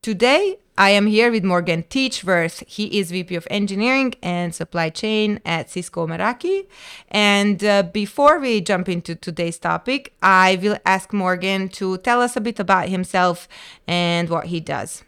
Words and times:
Today, 0.00 0.58
I 0.78 0.90
am 0.90 1.08
here 1.08 1.28
with 1.28 1.42
Morgan 1.42 1.82
Teachworth. 1.82 2.64
He 2.68 3.00
is 3.00 3.10
VP 3.10 3.34
of 3.34 3.48
Engineering 3.50 4.14
and 4.22 4.54
Supply 4.54 4.90
Chain 4.90 5.40
at 5.44 5.70
Cisco 5.70 6.06
Meraki. 6.06 6.68
And 7.08 7.64
uh, 7.64 7.82
before 7.82 8.38
we 8.38 8.60
jump 8.60 8.88
into 8.88 9.16
today's 9.16 9.58
topic, 9.58 10.14
I 10.22 10.56
will 10.62 10.78
ask 10.86 11.12
Morgan 11.12 11.68
to 11.70 11.98
tell 11.98 12.22
us 12.22 12.36
a 12.36 12.40
bit 12.40 12.60
about 12.60 12.88
himself 12.88 13.48
and 13.88 14.28
what 14.28 14.46
he 14.46 14.60
does. 14.60 15.02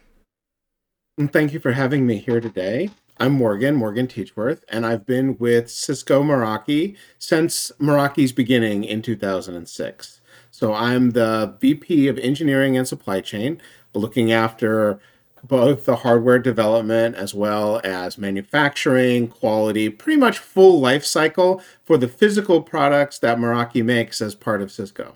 Thank 1.17 1.53
you 1.53 1.61
for 1.61 1.71
having 1.71 2.05
me 2.05 2.17
here 2.17 2.41
today. 2.41 2.89
I'm 3.17 3.31
Morgan, 3.31 3.75
Morgan 3.75 4.07
Teachworth, 4.07 4.63
and 4.67 4.85
I've 4.85 5.05
been 5.05 5.37
with 5.37 5.71
Cisco 5.71 6.21
Meraki 6.21 6.97
since 7.17 7.71
Meraki's 7.79 8.33
beginning 8.33 8.83
in 8.83 9.01
2006. 9.01 10.19
So 10.53 10.73
I'm 10.73 11.11
the 11.11 11.55
VP 11.61 12.09
of 12.09 12.17
Engineering 12.17 12.75
and 12.75 12.87
Supply 12.87 13.21
Chain 13.21 13.61
looking 13.93 14.31
after 14.31 14.99
both 15.43 15.85
the 15.85 15.97
hardware 15.97 16.39
development 16.39 17.15
as 17.15 17.33
well 17.33 17.81
as 17.83 18.17
manufacturing, 18.17 19.27
quality, 19.27 19.89
pretty 19.89 20.19
much 20.19 20.37
full 20.37 20.79
life 20.79 21.05
cycle 21.05 21.61
for 21.83 21.97
the 21.97 22.07
physical 22.07 22.61
products 22.61 23.17
that 23.19 23.37
Meraki 23.37 23.83
makes 23.83 24.21
as 24.21 24.35
part 24.35 24.61
of 24.61 24.71
Cisco. 24.71 25.15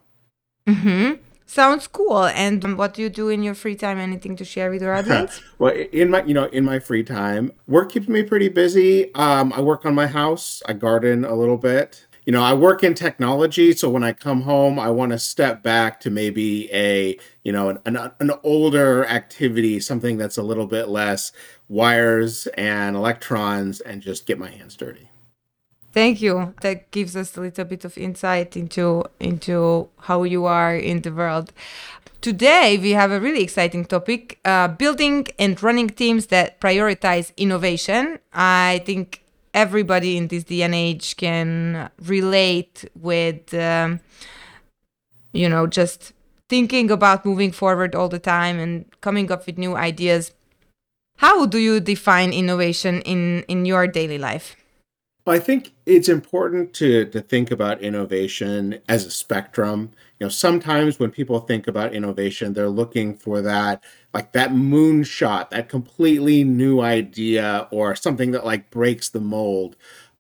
Mm-hmm. 0.68 1.22
Sounds 1.46 1.88
cool. 1.88 2.26
And 2.26 2.76
what 2.78 2.96
do 2.96 3.04
you 3.04 3.10
do 3.10 3.30
in 3.30 3.44
your 3.44 3.54
free 3.54 3.76
time? 3.76 4.00
Anything 4.00 4.36
to 4.38 4.46
share 4.46 4.72
with 4.72 4.82
your 4.82 4.96
audience? 4.98 5.42
well, 5.60 5.74
in 5.74 6.10
my 6.10 6.24
you 6.24 6.34
know 6.34 6.46
in 6.46 6.66
my 6.66 6.80
free 6.80 7.04
time, 7.04 7.52
work 7.68 7.92
keeps 7.92 8.08
me 8.08 8.24
pretty 8.24 8.50
busy. 8.50 9.14
Um, 9.14 9.54
I 9.54 9.62
work 9.62 9.86
on 9.86 9.94
my 9.94 10.08
house. 10.08 10.64
I 10.66 10.74
garden 10.74 11.24
a 11.24 11.36
little 11.36 11.58
bit 11.58 12.08
you 12.26 12.32
know, 12.32 12.42
I 12.42 12.54
work 12.54 12.84
in 12.84 12.96
technology, 12.96 13.74
so 13.74 13.90
when 13.90 14.04
I 14.04 14.12
come 14.12 14.42
home, 14.42 14.80
I 14.80 14.90
want 14.90 15.12
to 15.12 15.20
step 15.20 15.62
back 15.62 16.00
to 16.02 16.10
maybe 16.10 16.72
a, 16.74 17.18
you 17.44 17.52
know, 17.52 17.70
an, 17.86 17.98
an, 18.20 18.32
older 18.44 19.06
activity, 19.06 19.80
something 19.80 20.18
that's 20.18 20.38
a 20.38 20.42
little 20.42 20.66
bit 20.66 20.90
less 20.90 21.32
wires 21.70 22.48
and 22.58 22.96
electrons, 22.96 23.80
and 23.80 24.02
just 24.02 24.26
get 24.26 24.40
my 24.40 24.50
hands 24.50 24.76
dirty. 24.76 25.08
Thank 25.92 26.22
you. 26.22 26.56
That 26.62 26.90
gives 26.92 27.16
us 27.16 27.38
a 27.38 27.42
little 27.42 27.64
bit 27.64 27.86
of 27.86 27.98
insight 27.98 28.58
into 28.58 29.06
into 29.20 29.88
how 30.00 30.24
you 30.24 30.46
are 30.46 30.76
in 30.76 31.02
the 31.02 31.12
world. 31.12 31.54
Today, 32.22 32.80
we 32.82 32.92
have 32.92 33.12
a 33.12 33.20
really 33.20 33.44
exciting 33.44 33.86
topic 33.86 34.40
uh, 34.44 34.68
building 34.68 35.28
and 35.38 35.62
running 35.62 35.90
teams 35.90 36.26
that 36.28 36.60
prioritize 36.60 37.32
innovation. 37.38 38.18
I 38.34 38.82
think 38.84 39.22
everybody 39.56 40.18
in 40.18 40.28
this 40.28 40.44
day 40.44 40.62
and 40.62 40.76
age 40.76 41.18
can 41.18 41.90
relate 42.04 42.86
with 42.94 43.54
um, 43.54 44.00
you 45.34 45.50
know 45.50 45.66
just 45.66 46.14
thinking 46.48 46.92
about 46.92 47.26
moving 47.26 47.52
forward 47.52 47.96
all 47.96 48.10
the 48.10 48.20
time 48.20 48.60
and 48.60 48.86
coming 49.02 49.32
up 49.32 49.48
with 49.48 49.58
new 49.58 49.76
ideas. 49.76 50.32
How 51.18 51.46
do 51.48 51.58
you 51.58 51.80
define 51.80 52.34
innovation 52.34 53.02
in 53.02 53.44
in 53.48 53.66
your 53.66 53.88
daily 53.88 54.20
life 54.20 54.56
I 55.28 55.40
think 55.40 55.74
it's 55.88 56.08
important 56.08 56.74
to 56.76 57.06
to 57.06 57.20
think 57.20 57.50
about 57.50 57.82
innovation 57.82 58.80
as 58.88 59.06
a 59.06 59.12
spectrum. 59.12 59.92
You 60.20 60.26
know, 60.26 60.30
sometimes 60.30 61.00
when 61.00 61.10
people 61.12 61.40
think 61.40 61.68
about 61.68 61.94
innovation, 61.96 62.54
they're 62.54 62.70
looking 62.70 63.16
for 63.18 63.42
that 63.42 63.84
like 64.14 64.34
that 64.34 64.52
moonshot, 64.52 65.50
that 65.50 65.68
completely 65.68 66.44
new 66.44 66.80
idea 66.82 67.68
or 67.72 67.96
something 67.96 68.32
that 68.32 68.46
like 68.46 68.70
breaks 68.70 69.10
the 69.10 69.20
mold. 69.20 69.76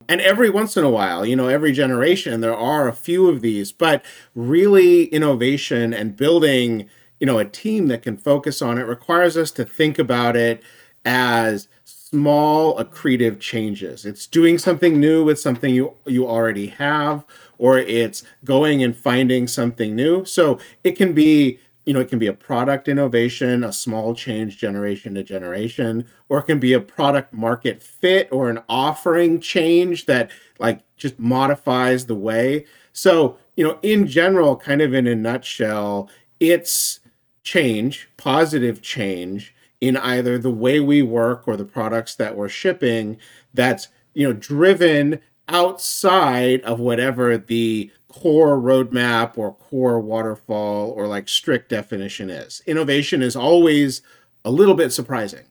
And 0.10 0.22
every 0.22 0.50
once 0.50 0.76
in 0.78 0.84
a 0.84 0.90
while, 0.90 1.26
you 1.26 1.36
know, 1.36 1.48
every 1.48 1.72
generation 1.72 2.42
there 2.42 2.56
are 2.56 2.88
a 2.88 2.94
few 2.94 3.30
of 3.30 3.42
these, 3.42 3.72
but 3.72 4.04
really 4.36 5.06
innovation 5.06 5.94
and 5.94 6.16
building, 6.16 6.90
you 7.20 7.28
know, 7.28 7.38
a 7.40 7.46
team 7.46 7.88
that 7.88 8.02
can 8.04 8.18
focus 8.18 8.62
on 8.62 8.78
it 8.80 8.84
requires 8.88 9.38
us 9.38 9.52
to 9.52 9.66
think 9.66 10.00
about 10.00 10.36
it 10.36 10.64
as 11.04 11.68
small 12.10 12.78
accretive 12.78 13.40
changes. 13.40 14.06
It's 14.06 14.28
doing 14.28 14.60
something 14.60 15.00
new 15.00 15.24
with 15.24 15.40
something 15.40 15.74
you 15.74 15.94
you 16.06 16.28
already 16.28 16.68
have 16.68 17.26
or 17.58 17.80
it's 17.80 18.24
going 18.44 18.84
and 18.84 18.96
finding 18.96 19.48
something 19.48 19.96
new. 19.96 20.24
So 20.24 20.60
it 20.84 20.92
can 20.92 21.14
be 21.14 21.60
you 21.86 21.94
know, 21.94 22.00
it 22.00 22.10
can 22.10 22.18
be 22.18 22.28
a 22.28 22.34
product 22.34 22.88
innovation, 22.88 23.64
a 23.64 23.72
small 23.72 24.16
change 24.16 24.58
generation 24.58 25.14
to 25.14 25.24
generation, 25.24 26.06
or 26.30 26.40
it 26.40 26.44
can 26.44 26.60
be 26.60 26.74
a 26.74 26.80
product 26.80 27.32
market 27.32 27.82
fit 27.82 28.28
or 28.32 28.50
an 28.50 28.60
offering 28.68 29.40
change 29.40 30.08
that 30.08 30.32
like 30.58 30.82
just 30.98 31.20
modifies 31.20 32.08
the 32.08 32.16
way. 32.16 32.66
So, 32.92 33.38
you 33.56 33.64
know, 33.64 33.78
in 33.84 34.08
general, 34.08 34.56
kind 34.56 34.82
of 34.82 34.96
in 34.96 35.06
a 35.06 35.14
nutshell, 35.14 36.10
it's 36.40 37.02
change, 37.44 38.10
positive 38.18 38.82
change 38.82 39.55
in 39.86 39.98
either 39.98 40.40
the 40.40 40.50
way 40.50 40.80
we 40.80 41.02
work 41.04 41.48
or 41.48 41.56
the 41.56 41.66
products 41.66 42.16
that 42.16 42.36
we're 42.36 42.50
shipping 42.50 43.18
that's 43.54 43.88
you 44.16 44.28
know 44.28 44.34
driven 44.34 45.20
outside 45.48 46.60
of 46.62 46.80
whatever 46.80 47.38
the 47.38 47.92
core 48.10 48.58
roadmap 48.60 49.38
or 49.38 49.54
core 49.54 50.00
waterfall 50.00 50.90
or 50.90 51.06
like 51.06 51.30
strict 51.30 51.70
definition 51.70 52.32
is. 52.32 52.64
Innovation 52.66 53.22
is 53.22 53.36
always 53.36 54.02
a 54.44 54.50
little 54.50 54.74
bit 54.74 54.92
surprising. 54.92 55.46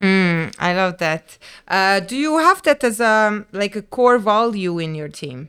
Mm, 0.00 0.54
i 0.60 0.72
love 0.72 0.98
that. 0.98 1.36
Uh, 1.66 1.98
do 1.98 2.16
you 2.16 2.38
have 2.38 2.62
that 2.62 2.84
as 2.84 3.00
a 3.00 3.44
like 3.50 3.74
a 3.74 3.82
core 3.82 4.18
value 4.18 4.78
in 4.78 4.94
your 4.94 5.08
team? 5.08 5.48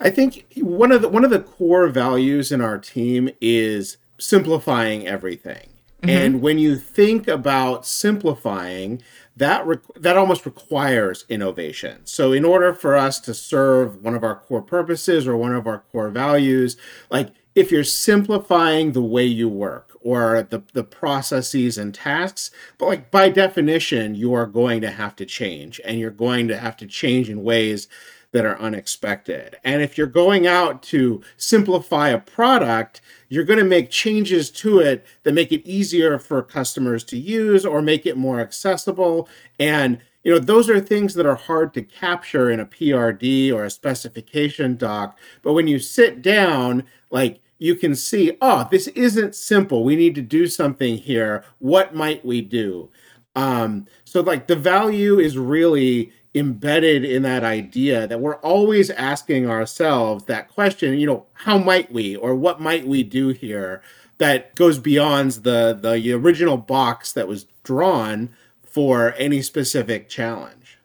I 0.00 0.08
think 0.08 0.46
one 0.56 0.90
of 0.92 1.02
the 1.02 1.08
one 1.10 1.24
of 1.24 1.30
the 1.30 1.40
core 1.40 1.88
values 1.88 2.50
in 2.50 2.62
our 2.62 2.78
team 2.78 3.28
is 3.42 3.98
simplifying 4.18 5.06
everything 5.06 5.75
Mm-hmm. 6.06 6.24
And 6.24 6.42
when 6.42 6.58
you 6.58 6.76
think 6.76 7.28
about 7.28 7.86
simplifying, 7.86 9.02
that 9.36 9.66
re- 9.66 9.78
that 9.96 10.16
almost 10.16 10.46
requires 10.46 11.24
innovation. 11.28 12.00
So 12.04 12.32
in 12.32 12.44
order 12.44 12.72
for 12.72 12.96
us 12.96 13.20
to 13.20 13.34
serve 13.34 14.02
one 14.02 14.14
of 14.14 14.24
our 14.24 14.36
core 14.36 14.62
purposes 14.62 15.26
or 15.26 15.36
one 15.36 15.54
of 15.54 15.66
our 15.66 15.80
core 15.92 16.08
values, 16.08 16.76
like 17.10 17.30
if 17.54 17.70
you're 17.72 17.84
simplifying 17.84 18.92
the 18.92 19.02
way 19.02 19.24
you 19.24 19.48
work 19.48 19.96
or 20.00 20.42
the, 20.42 20.62
the 20.74 20.84
processes 20.84 21.78
and 21.78 21.94
tasks, 21.94 22.50
but 22.78 22.86
like 22.86 23.10
by 23.10 23.28
definition, 23.28 24.14
you 24.14 24.34
are 24.34 24.46
going 24.46 24.80
to 24.82 24.90
have 24.90 25.16
to 25.16 25.26
change 25.26 25.80
and 25.84 25.98
you're 25.98 26.10
going 26.10 26.48
to 26.48 26.58
have 26.58 26.76
to 26.76 26.86
change 26.86 27.28
in 27.28 27.42
ways 27.42 27.88
that 28.36 28.44
are 28.44 28.60
unexpected. 28.60 29.56
And 29.64 29.80
if 29.80 29.96
you're 29.96 30.06
going 30.06 30.46
out 30.46 30.82
to 30.82 31.22
simplify 31.38 32.10
a 32.10 32.18
product, 32.18 33.00
you're 33.30 33.44
going 33.44 33.58
to 33.58 33.64
make 33.64 33.88
changes 33.88 34.50
to 34.50 34.78
it 34.78 35.06
that 35.22 35.32
make 35.32 35.52
it 35.52 35.66
easier 35.66 36.18
for 36.18 36.42
customers 36.42 37.02
to 37.04 37.16
use 37.16 37.64
or 37.64 37.80
make 37.80 38.04
it 38.04 38.18
more 38.18 38.40
accessible. 38.40 39.26
And 39.58 40.00
you 40.22 40.32
know, 40.32 40.38
those 40.38 40.68
are 40.68 40.80
things 40.80 41.14
that 41.14 41.24
are 41.24 41.34
hard 41.34 41.72
to 41.72 41.82
capture 41.82 42.50
in 42.50 42.60
a 42.60 42.66
PRD 42.66 43.54
or 43.54 43.64
a 43.64 43.70
specification 43.70 44.76
doc. 44.76 45.18
But 45.40 45.54
when 45.54 45.66
you 45.66 45.78
sit 45.78 46.20
down, 46.20 46.84
like 47.10 47.40
you 47.58 47.74
can 47.74 47.94
see, 47.96 48.36
oh, 48.42 48.68
this 48.70 48.88
isn't 48.88 49.34
simple. 49.34 49.82
We 49.82 49.96
need 49.96 50.14
to 50.16 50.20
do 50.20 50.46
something 50.46 50.98
here. 50.98 51.42
What 51.58 51.94
might 51.94 52.22
we 52.22 52.42
do? 52.42 52.90
Um, 53.34 53.86
so 54.04 54.20
like 54.20 54.46
the 54.46 54.56
value 54.56 55.18
is 55.18 55.38
really 55.38 56.12
embedded 56.36 57.02
in 57.02 57.22
that 57.22 57.42
idea 57.42 58.06
that 58.06 58.20
we're 58.20 58.36
always 58.36 58.90
asking 58.90 59.48
ourselves 59.48 60.24
that 60.24 60.48
question, 60.48 60.98
you 60.98 61.06
know, 61.06 61.26
how 61.32 61.56
might 61.56 61.90
we 61.90 62.14
or 62.14 62.34
what 62.34 62.60
might 62.60 62.86
we 62.86 63.02
do 63.02 63.28
here 63.28 63.82
that 64.18 64.54
goes 64.54 64.78
beyond 64.78 65.32
the 65.32 65.78
the 65.80 66.12
original 66.12 66.58
box 66.58 67.12
that 67.12 67.26
was 67.26 67.46
drawn 67.64 68.28
for 68.62 69.14
any 69.16 69.40
specific 69.40 70.08
challenge. 70.08 70.78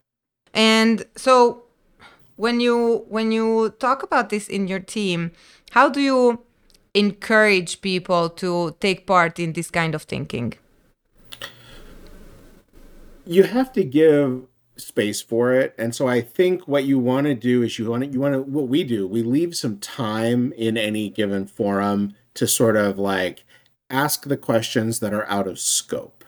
And 0.53 1.06
so 1.15 1.63
when 2.38 2.59
you 2.59 3.06
when 3.09 3.31
you 3.31 3.75
talk 3.80 4.04
about 4.04 4.30
this 4.30 4.47
in 4.47 4.68
your 4.68 4.80
team, 4.80 5.31
how 5.71 5.89
do 5.89 6.00
you 6.00 6.44
encourage 6.94 7.81
people 7.81 8.30
to 8.30 8.75
take 8.80 9.06
part 9.06 9.39
in 9.39 9.54
this 9.54 9.69
kind 9.69 9.95
of 9.95 10.04
thinking? 10.04 10.54
You 13.25 13.44
have 13.44 13.71
to 13.74 13.83
give 13.83 14.47
space 14.77 15.21
for 15.21 15.53
it. 15.53 15.75
And 15.77 15.94
so 15.94 16.07
I 16.07 16.21
think 16.21 16.68
what 16.68 16.85
you 16.85 17.00
want 17.00 17.27
to 17.27 17.35
do 17.35 17.62
is 17.63 17.77
you 17.77 17.89
want 17.89 18.03
to, 18.03 18.09
you 18.09 18.19
want 18.19 18.33
to, 18.33 18.41
what 18.41 18.68
we 18.68 18.83
do, 18.83 19.07
we 19.07 19.23
leave 19.23 19.56
some 19.56 19.77
time 19.77 20.53
in 20.53 20.77
any 20.77 21.09
given 21.09 21.45
forum 21.45 22.15
to 22.35 22.47
sort 22.47 22.75
of 22.75 22.97
like 22.97 23.44
ask 23.89 24.23
the 24.23 24.38
questions 24.38 25.00
that 25.00 25.13
are 25.13 25.27
out 25.27 25.47
of 25.47 25.59
scope. 25.59 26.23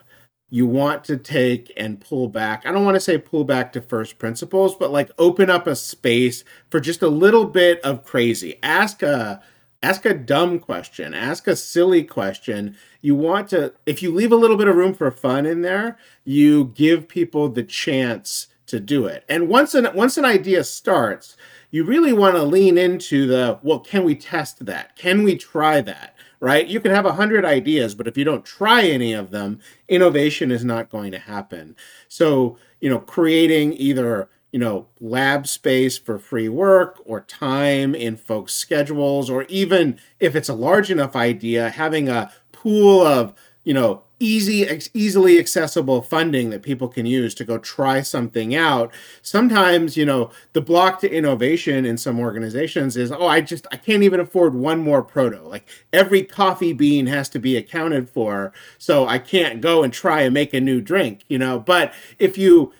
You 0.50 0.68
want 0.68 1.04
to 1.06 1.18
take 1.18 1.74
and 1.76 2.00
pull 2.00 2.28
back. 2.28 2.64
I 2.66 2.72
don't 2.72 2.86
want 2.86 2.96
to 2.96 3.02
say 3.02 3.18
pull 3.18 3.44
back 3.44 3.74
to 3.74 3.82
first 3.82 4.20
principles, 4.20 4.76
but 4.76 4.92
like 4.92 5.10
open 5.18 5.50
up 5.50 5.66
a 5.66 5.76
space 5.76 6.44
for 6.70 6.80
just 6.80 7.02
a 7.02 7.08
little 7.08 7.46
bit 7.46 7.82
of 7.82 8.06
crazy. 8.06 8.60
Ask 8.62 9.02
a 9.02 9.42
ask 9.84 10.06
a 10.06 10.14
dumb 10.14 10.60
question, 10.60 11.14
ask 11.14 11.46
a 11.46 11.56
silly 11.56 12.04
question. 12.04 12.76
You 13.02 13.16
want 13.16 13.50
to 13.50 13.74
if 13.86 14.02
you 14.02 14.12
leave 14.12 14.32
a 14.32 14.38
little 14.38 14.58
bit 14.58 14.70
of 14.70 14.76
room 14.76 14.94
for 14.94 15.12
fun 15.12 15.46
in 15.46 15.62
there, 15.62 15.98
you 16.24 16.72
give 16.74 17.08
people 17.08 17.50
the 17.50 17.64
chance 17.64 18.48
to 18.68 18.80
do 18.80 19.06
it. 19.06 19.26
And 19.30 19.50
once 19.50 19.76
an 19.76 19.88
once 19.94 20.18
an 20.18 20.26
idea 20.26 20.64
starts, 20.64 21.36
you 21.70 21.84
really 21.84 22.14
want 22.14 22.36
to 22.36 22.44
lean 22.44 22.78
into 22.78 23.28
the 23.28 23.60
well, 23.62 23.80
can 23.80 24.04
we 24.06 24.16
test 24.16 24.66
that? 24.66 24.96
Can 24.96 25.24
we 25.24 25.36
try 25.36 25.82
that? 25.82 26.16
Right? 26.40 26.68
You 26.68 26.80
can 26.80 26.92
have 26.92 27.06
a 27.06 27.14
hundred 27.14 27.46
ideas, 27.46 27.94
but 27.96 28.08
if 28.08 28.18
you 28.18 28.24
don't 28.24 28.44
try 28.44 28.84
any 28.84 29.14
of 29.14 29.32
them, 29.32 29.60
innovation 29.88 30.52
is 30.52 30.66
not 30.66 30.90
going 30.90 31.12
to 31.12 31.20
happen. 31.20 31.76
So, 32.10 32.58
you 32.82 32.90
know, 32.90 33.00
creating 33.00 33.74
either 33.74 34.30
you 34.54 34.60
know, 34.60 34.86
lab 35.02 35.48
space 35.48 35.98
for 35.98 36.20
free 36.20 36.48
work 36.48 37.02
or 37.06 37.22
time 37.22 37.96
in 37.96 38.16
folks' 38.16 38.54
schedules, 38.54 39.28
or 39.28 39.44
even 39.50 40.00
if 40.20 40.36
it's 40.36 40.48
a 40.48 40.54
large 40.54 40.92
enough 40.92 41.16
idea, 41.16 41.72
having 41.72 42.08
a 42.08 42.32
pool 42.52 43.02
of, 43.02 43.34
you 43.64 43.74
know, 43.74 44.04
easy 44.20 44.80
easily 44.94 45.38
accessible 45.38 46.02
funding 46.02 46.50
that 46.50 46.62
people 46.62 46.88
can 46.88 47.06
use 47.06 47.34
to 47.36 47.44
go 47.44 47.58
try 47.58 48.02
something 48.02 48.56
out. 48.56 48.94
Sometimes 49.22 49.98
you 49.98 50.06
know 50.06 50.32
the 50.54 50.62
block 50.62 51.02
to 51.02 51.12
innovation 51.12 51.86
in 51.86 51.98
some 51.98 52.20
organizations 52.20 52.96
is 52.96 53.12
oh 53.12 53.28
i 53.28 53.42
just 53.42 53.68
i 53.72 53.76
can't 53.76 54.04
even 54.04 54.20
afford 54.22 54.54
one 54.56 54.80
more 54.80 55.04
proto. 55.04 55.42
Like 55.42 55.68
every 55.92 56.24
coffee 56.24 56.74
bean 56.74 57.08
has 57.08 57.28
to 57.30 57.40
be 57.40 57.58
accounted 57.58 58.10
for 58.10 58.54
so 58.78 59.06
i 59.08 59.18
can't 59.18 59.60
go 59.60 59.84
and 59.84 59.92
try 59.92 60.22
and 60.22 60.34
make 60.34 60.54
a 60.54 60.62
new 60.62 60.80
drink 60.80 61.24
you 61.28 61.38
know? 61.38 61.60
But 61.60 61.94
if 62.18 62.38
you 62.38 62.72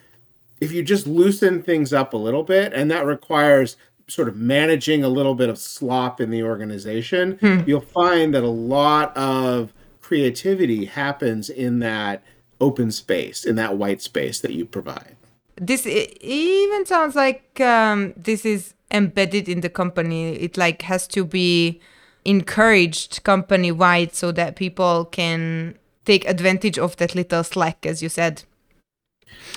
if 0.64 0.72
you 0.72 0.84
just 0.84 1.08
loosen 1.08 1.62
things 1.62 1.94
up 1.94 2.14
a 2.14 2.18
little 2.18 2.44
bit 2.44 2.74
and 2.74 2.90
that 2.90 3.06
requires 3.06 3.76
sort 4.08 4.28
of 4.28 4.36
managing 4.36 5.04
a 5.04 5.08
little 5.08 5.36
bit 5.36 5.50
of 5.50 5.58
slop 5.58 6.20
in 6.20 6.30
the 6.30 6.44
organization 6.44 7.38
hmm. 7.40 7.62
you'll 7.66 7.82
find 7.82 8.34
that 8.34 8.44
a 8.44 8.48
lot 8.48 9.16
of 9.16 9.74
creativity 10.02 10.86
happens 10.86 11.50
in 11.50 11.80
that 11.80 12.22
open 12.62 12.92
space, 12.92 13.46
in 13.46 13.56
that 13.56 13.78
white 13.78 14.02
space 14.02 14.40
that 14.42 14.54
you 14.54 14.66
provide. 14.66 15.16
This 15.56 15.86
even 15.86 16.86
sounds 16.86 17.16
like 17.16 17.60
um, 17.62 18.14
this 18.16 18.46
is 18.46 18.74
embedded 18.92 19.48
in 19.50 19.62
the 19.62 19.70
company. 19.70 20.36
It 20.36 20.58
like 20.58 20.82
has 20.84 21.08
to 21.10 21.26
be 21.26 21.80
encouraged 22.26 23.24
company 23.24 23.72
wide 23.72 24.14
so 24.14 24.32
that 24.32 24.56
people 24.56 25.06
can 25.06 25.78
take 26.06 26.28
advantage 26.28 26.78
of 26.78 26.96
that 26.98 27.16
little 27.16 27.44
slack, 27.44 27.86
as 27.86 28.02
you 28.02 28.10
said. 28.10 28.44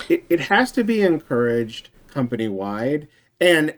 It, 0.08 0.24
it 0.28 0.40
has 0.40 0.72
to 0.72 0.84
be 0.84 1.02
encouraged 1.02 1.88
company 2.08 2.48
wide, 2.48 3.08
and 3.40 3.74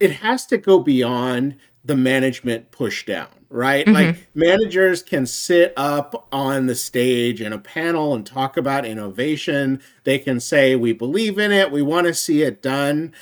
it 0.00 0.12
has 0.12 0.46
to 0.46 0.58
go 0.58 0.78
beyond 0.80 1.56
the 1.84 1.96
management 1.96 2.70
push 2.70 3.06
down 3.06 3.28
right? 3.50 3.86
Mm-hmm. 3.86 3.94
Like 3.94 4.28
managers 4.34 5.02
can 5.02 5.26
sit 5.26 5.72
up 5.76 6.28
on 6.32 6.66
the 6.66 6.74
stage 6.74 7.40
in 7.40 7.52
a 7.52 7.58
panel 7.58 8.14
and 8.14 8.26
talk 8.26 8.56
about 8.56 8.84
innovation. 8.84 9.80
They 10.04 10.18
can 10.18 10.40
say, 10.40 10.76
We 10.76 10.92
believe 10.92 11.38
in 11.38 11.52
it, 11.52 11.70
we 11.70 11.82
want 11.82 12.06
to 12.06 12.14
see 12.14 12.42
it 12.42 12.62
done. 12.62 13.12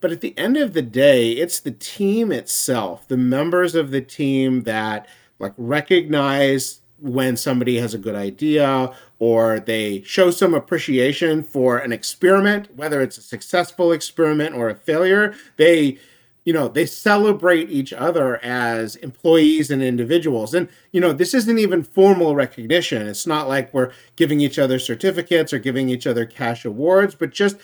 But 0.00 0.12
at 0.12 0.20
the 0.20 0.36
end 0.38 0.56
of 0.56 0.74
the 0.74 0.82
day, 0.82 1.32
it's 1.32 1.58
the 1.58 1.72
team 1.72 2.30
itself, 2.30 3.08
the 3.08 3.16
members 3.16 3.74
of 3.74 3.90
the 3.90 4.00
team 4.00 4.62
that 4.62 5.08
like 5.40 5.54
recognize 5.56 6.80
when 7.00 7.36
somebody 7.36 7.78
has 7.78 7.94
a 7.94 7.98
good 7.98 8.14
idea 8.14 8.92
or 9.18 9.60
they 9.60 10.02
show 10.02 10.30
some 10.30 10.54
appreciation 10.54 11.42
for 11.42 11.78
an 11.78 11.92
experiment, 11.92 12.74
whether 12.76 13.00
it's 13.00 13.18
a 13.18 13.22
successful 13.22 13.92
experiment 13.92 14.54
or 14.54 14.68
a 14.68 14.74
failure. 14.74 15.34
They 15.56 15.98
you 16.44 16.52
know 16.54 16.68
they 16.68 16.86
celebrate 16.86 17.68
each 17.68 17.92
other 17.92 18.42
as 18.42 18.96
employees 18.96 19.70
and 19.70 19.82
individuals 19.82 20.54
and 20.54 20.68
you 20.92 21.00
know 21.00 21.12
this 21.12 21.34
isn't 21.34 21.58
even 21.58 21.82
formal 21.82 22.34
recognition 22.34 23.06
it's 23.06 23.26
not 23.26 23.48
like 23.48 23.74
we're 23.74 23.92
giving 24.16 24.40
each 24.40 24.58
other 24.58 24.78
certificates 24.78 25.52
or 25.52 25.58
giving 25.58 25.90
each 25.90 26.06
other 26.06 26.24
cash 26.24 26.64
awards 26.64 27.14
but 27.14 27.32
just 27.32 27.58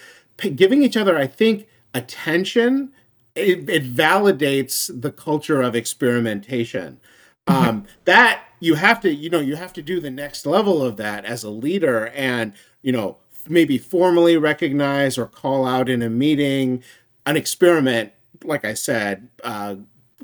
giving 0.55 0.83
each 0.83 0.99
other 0.99 1.17
i 1.17 1.27
think 1.27 1.67
attention 1.95 2.93
it, 3.35 3.69
it 3.69 3.85
validates 3.85 4.91
the 5.01 5.11
culture 5.11 5.61
of 5.61 5.75
experimentation. 5.75 7.01
Um, 7.47 7.85
that 8.05 8.45
you 8.61 8.75
have 8.75 9.01
to 9.01 9.13
you 9.13 9.31
know 9.31 9.41
you 9.41 9.57
have 9.57 9.73
to 9.73 9.83
do 9.83 10.01
the 10.01 10.11
next 10.11 10.47
level 10.47 10.83
of 10.83 10.97
that 10.97 11.25
as 11.25 11.45
a 11.45 11.51
leader 11.51 12.09
and 12.09 12.53
you 12.83 12.93
know 12.93 13.19
maybe 13.49 13.77
formally 13.77 14.37
recognize 14.37 15.19
or 15.19 15.27
call 15.27 15.67
out 15.67 15.89
in 15.89 16.01
a 16.01 16.09
meeting 16.09 16.83
an 17.27 17.37
experiment 17.37 18.13
like 18.45 18.65
I 18.65 18.75
said, 18.75 19.29
uh, 19.43 19.77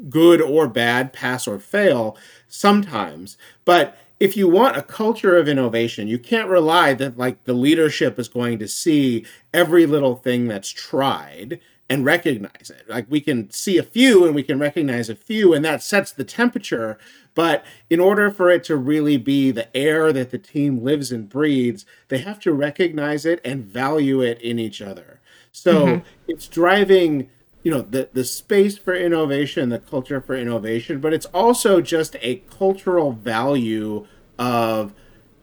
good 0.08 0.40
or 0.40 0.68
bad, 0.68 1.12
pass 1.12 1.46
or 1.46 1.58
fail 1.58 2.16
sometimes. 2.48 3.36
But 3.64 3.96
if 4.18 4.36
you 4.36 4.48
want 4.48 4.76
a 4.76 4.82
culture 4.82 5.36
of 5.36 5.48
innovation, 5.48 6.08
you 6.08 6.18
can't 6.18 6.48
rely 6.48 6.94
that 6.94 7.16
like 7.16 7.44
the 7.44 7.54
leadership 7.54 8.18
is 8.18 8.28
going 8.28 8.58
to 8.58 8.68
see 8.68 9.24
every 9.52 9.86
little 9.86 10.16
thing 10.16 10.46
that's 10.46 10.68
tried 10.68 11.60
and 11.90 12.04
recognize 12.04 12.70
it. 12.70 12.88
Like 12.88 13.06
we 13.10 13.20
can 13.20 13.50
see 13.50 13.76
a 13.76 13.82
few 13.82 14.24
and 14.24 14.32
we 14.32 14.44
can 14.44 14.60
recognize 14.60 15.10
a 15.10 15.16
few, 15.16 15.52
and 15.52 15.64
that 15.64 15.82
sets 15.82 16.12
the 16.12 16.24
temperature. 16.24 16.96
But 17.34 17.64
in 17.90 17.98
order 17.98 18.30
for 18.30 18.48
it 18.48 18.62
to 18.64 18.76
really 18.76 19.16
be 19.16 19.50
the 19.50 19.74
air 19.76 20.12
that 20.12 20.30
the 20.30 20.38
team 20.38 20.84
lives 20.84 21.10
and 21.10 21.28
breathes, 21.28 21.84
they 22.08 22.18
have 22.18 22.38
to 22.40 22.52
recognize 22.52 23.26
it 23.26 23.40
and 23.44 23.64
value 23.64 24.22
it 24.22 24.40
in 24.40 24.60
each 24.60 24.80
other. 24.80 25.20
So 25.50 25.86
mm-hmm. 25.86 26.06
it's 26.28 26.46
driving 26.46 27.28
you 27.64 27.70
know 27.70 27.82
the 27.82 28.08
the 28.12 28.24
space 28.24 28.78
for 28.78 28.94
innovation 28.94 29.68
the 29.68 29.78
culture 29.78 30.18
for 30.18 30.34
innovation 30.34 30.98
but 30.98 31.12
it's 31.12 31.26
also 31.26 31.82
just 31.82 32.16
a 32.22 32.36
cultural 32.48 33.12
value 33.12 34.06
of 34.38 34.94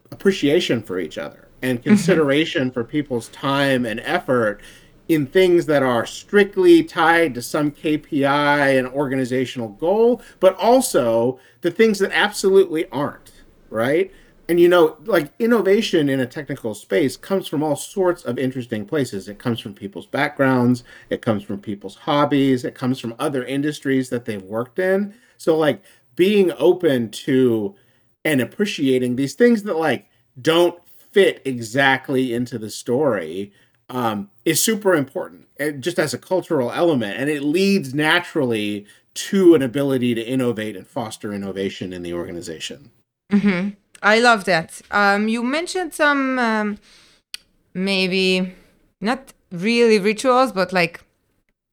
appreciation 0.10 0.82
for 0.82 1.00
each 1.00 1.20
other 1.20 1.48
and 1.62 1.78
mm-hmm. 1.78 1.90
consideration 1.90 2.72
for 2.72 2.84
people's 2.84 3.28
time 3.28 3.86
and 3.86 4.00
effort 4.00 4.60
in 5.08 5.26
things 5.26 5.66
that 5.66 5.84
are 5.84 6.06
strictly 6.06 6.84
tied 6.84 7.34
to 7.34 7.42
some 7.42 7.72
KPI 7.72 8.78
and 8.78 8.88
organizational 8.88 9.70
goal 9.70 10.22
but 10.40 10.56
also 10.56 11.40
the 11.62 11.72
things 11.72 12.00
that 12.00 12.12
absolutely 12.12 12.90
aren't 12.90 13.32
right? 13.70 14.12
And 14.50 14.60
you 14.60 14.70
know 14.70 14.98
like 15.06 15.32
innovation 15.40 16.10
in 16.10 16.20
a 16.20 16.26
technical 16.26 16.74
space 16.74 17.18
comes 17.18 17.48
from 17.48 17.64
all 17.64 17.76
sorts 17.76 18.24
of 18.24 18.40
interesting 18.40 18.86
places. 18.86 19.28
It 19.28 19.40
comes 19.40 19.60
from 19.60 19.74
people's 19.74 20.08
backgrounds 20.08 20.84
it 21.10 21.22
comes 21.22 21.44
from 21.44 21.60
people's 21.60 21.96
hobbies 21.96 22.64
it 22.64 22.76
comes 22.76 23.00
from 23.00 23.16
other 23.20 23.44
industries 23.44 24.10
that 24.10 24.26
they've 24.26 24.42
worked 24.42 24.80
in. 24.80 25.14
So 25.38 25.58
like 25.58 25.82
being 26.16 26.52
open 26.58 27.10
to 27.12 27.76
and 28.24 28.42
appreciating 28.42 29.16
these 29.16 29.34
things 29.34 29.64
that 29.64 29.78
like 29.78 30.08
don't 30.42 30.80
fit 31.12 31.42
exactly 31.46 32.34
into 32.34 32.58
the 32.58 32.70
story 32.70 33.52
um, 33.90 34.30
is 34.48 34.62
super 34.62 34.94
important 34.96 35.48
and 35.60 35.84
just 35.84 36.00
as 36.00 36.14
a 36.14 36.18
cultural 36.18 36.72
element 36.72 37.18
and 37.20 37.30
it 37.30 37.44
leads 37.44 37.94
naturally 37.94 38.86
to 39.14 39.56
an 39.56 39.62
ability 39.62 40.14
to 40.16 40.22
innovate 40.22 40.76
and 40.76 40.88
foster 40.88 41.34
innovation 41.34 41.94
in 41.94 42.02
the 42.04 42.14
organization 42.14 42.92
mm-hmm. 43.32 43.70
I 44.02 44.20
love 44.20 44.46
that. 44.46 44.82
Um, 44.92 45.28
you 45.28 45.44
mentioned 45.44 45.94
some 45.94 46.40
um, 46.40 46.78
maybe 47.74 48.54
not 49.02 49.34
really 49.52 50.00
rituals, 50.00 50.52
but 50.52 50.74
like 50.74 51.04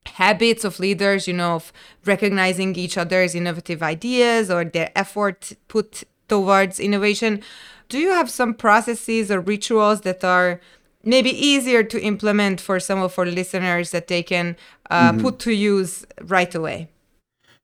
habits 0.06 0.64
of 0.64 0.78
leaders, 0.78 1.26
you 1.26 1.34
know, 1.34 1.56
of 1.56 1.72
recognizing 2.04 2.74
each 2.76 2.96
other's 2.96 3.34
innovative 3.34 3.82
ideas 3.82 4.50
or 4.50 4.64
their 4.64 4.90
effort 4.94 5.52
put 5.68 6.04
towards 6.28 6.78
innovation. 6.80 7.42
Do 7.88 7.98
you 7.98 8.10
have 8.10 8.30
some 8.30 8.54
processes 8.54 9.30
or 9.30 9.40
rituals 9.40 10.02
that 10.02 10.24
are 10.24 10.60
maybe 11.04 11.30
easier 11.30 11.82
to 11.82 12.00
implement 12.00 12.60
for 12.60 12.80
some 12.80 13.00
of 13.00 13.18
our 13.18 13.26
listeners 13.26 13.90
that 13.90 14.08
they 14.08 14.22
can 14.22 14.56
uh, 14.90 15.12
mm-hmm. 15.12 15.20
put 15.20 15.38
to 15.40 15.52
use 15.52 16.04
right 16.22 16.54
away? 16.54 16.88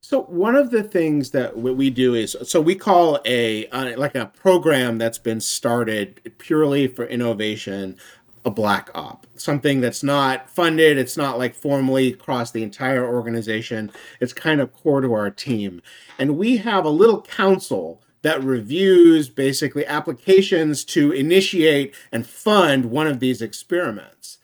So 0.02 0.22
one 0.22 0.56
of 0.56 0.70
the 0.70 0.82
things 0.82 1.30
that 1.32 1.58
we 1.58 1.90
do 1.90 2.14
is 2.14 2.36
so 2.42 2.60
we 2.60 2.74
call 2.74 3.20
a 3.26 3.66
uh, 3.68 3.98
like 3.98 4.14
a 4.14 4.26
program 4.26 4.96
that's 4.98 5.18
been 5.18 5.40
started 5.40 6.32
purely 6.38 6.86
for 6.86 7.04
innovation 7.04 7.96
a 8.44 8.50
black 8.50 8.90
op 8.94 9.26
something 9.36 9.82
that's 9.82 10.02
not 10.02 10.48
funded 10.48 10.96
it's 10.96 11.16
not 11.16 11.38
like 11.38 11.54
formally 11.54 12.08
across 12.14 12.50
the 12.50 12.62
entire 12.62 13.06
organization 13.06 13.90
it's 14.18 14.32
kind 14.32 14.62
of 14.62 14.72
core 14.72 15.02
to 15.02 15.12
our 15.12 15.30
team 15.30 15.82
and 16.18 16.38
we 16.38 16.56
have 16.56 16.86
a 16.86 16.90
little 16.90 17.20
council 17.20 18.00
that 18.22 18.42
reviews 18.42 19.28
basically 19.28 19.86
applications 19.86 20.84
to 20.84 21.12
initiate 21.12 21.94
and 22.12 22.26
fund 22.26 22.86
one 22.86 23.06
of 23.06 23.20
these 23.20 23.40
experiments. 23.40 24.38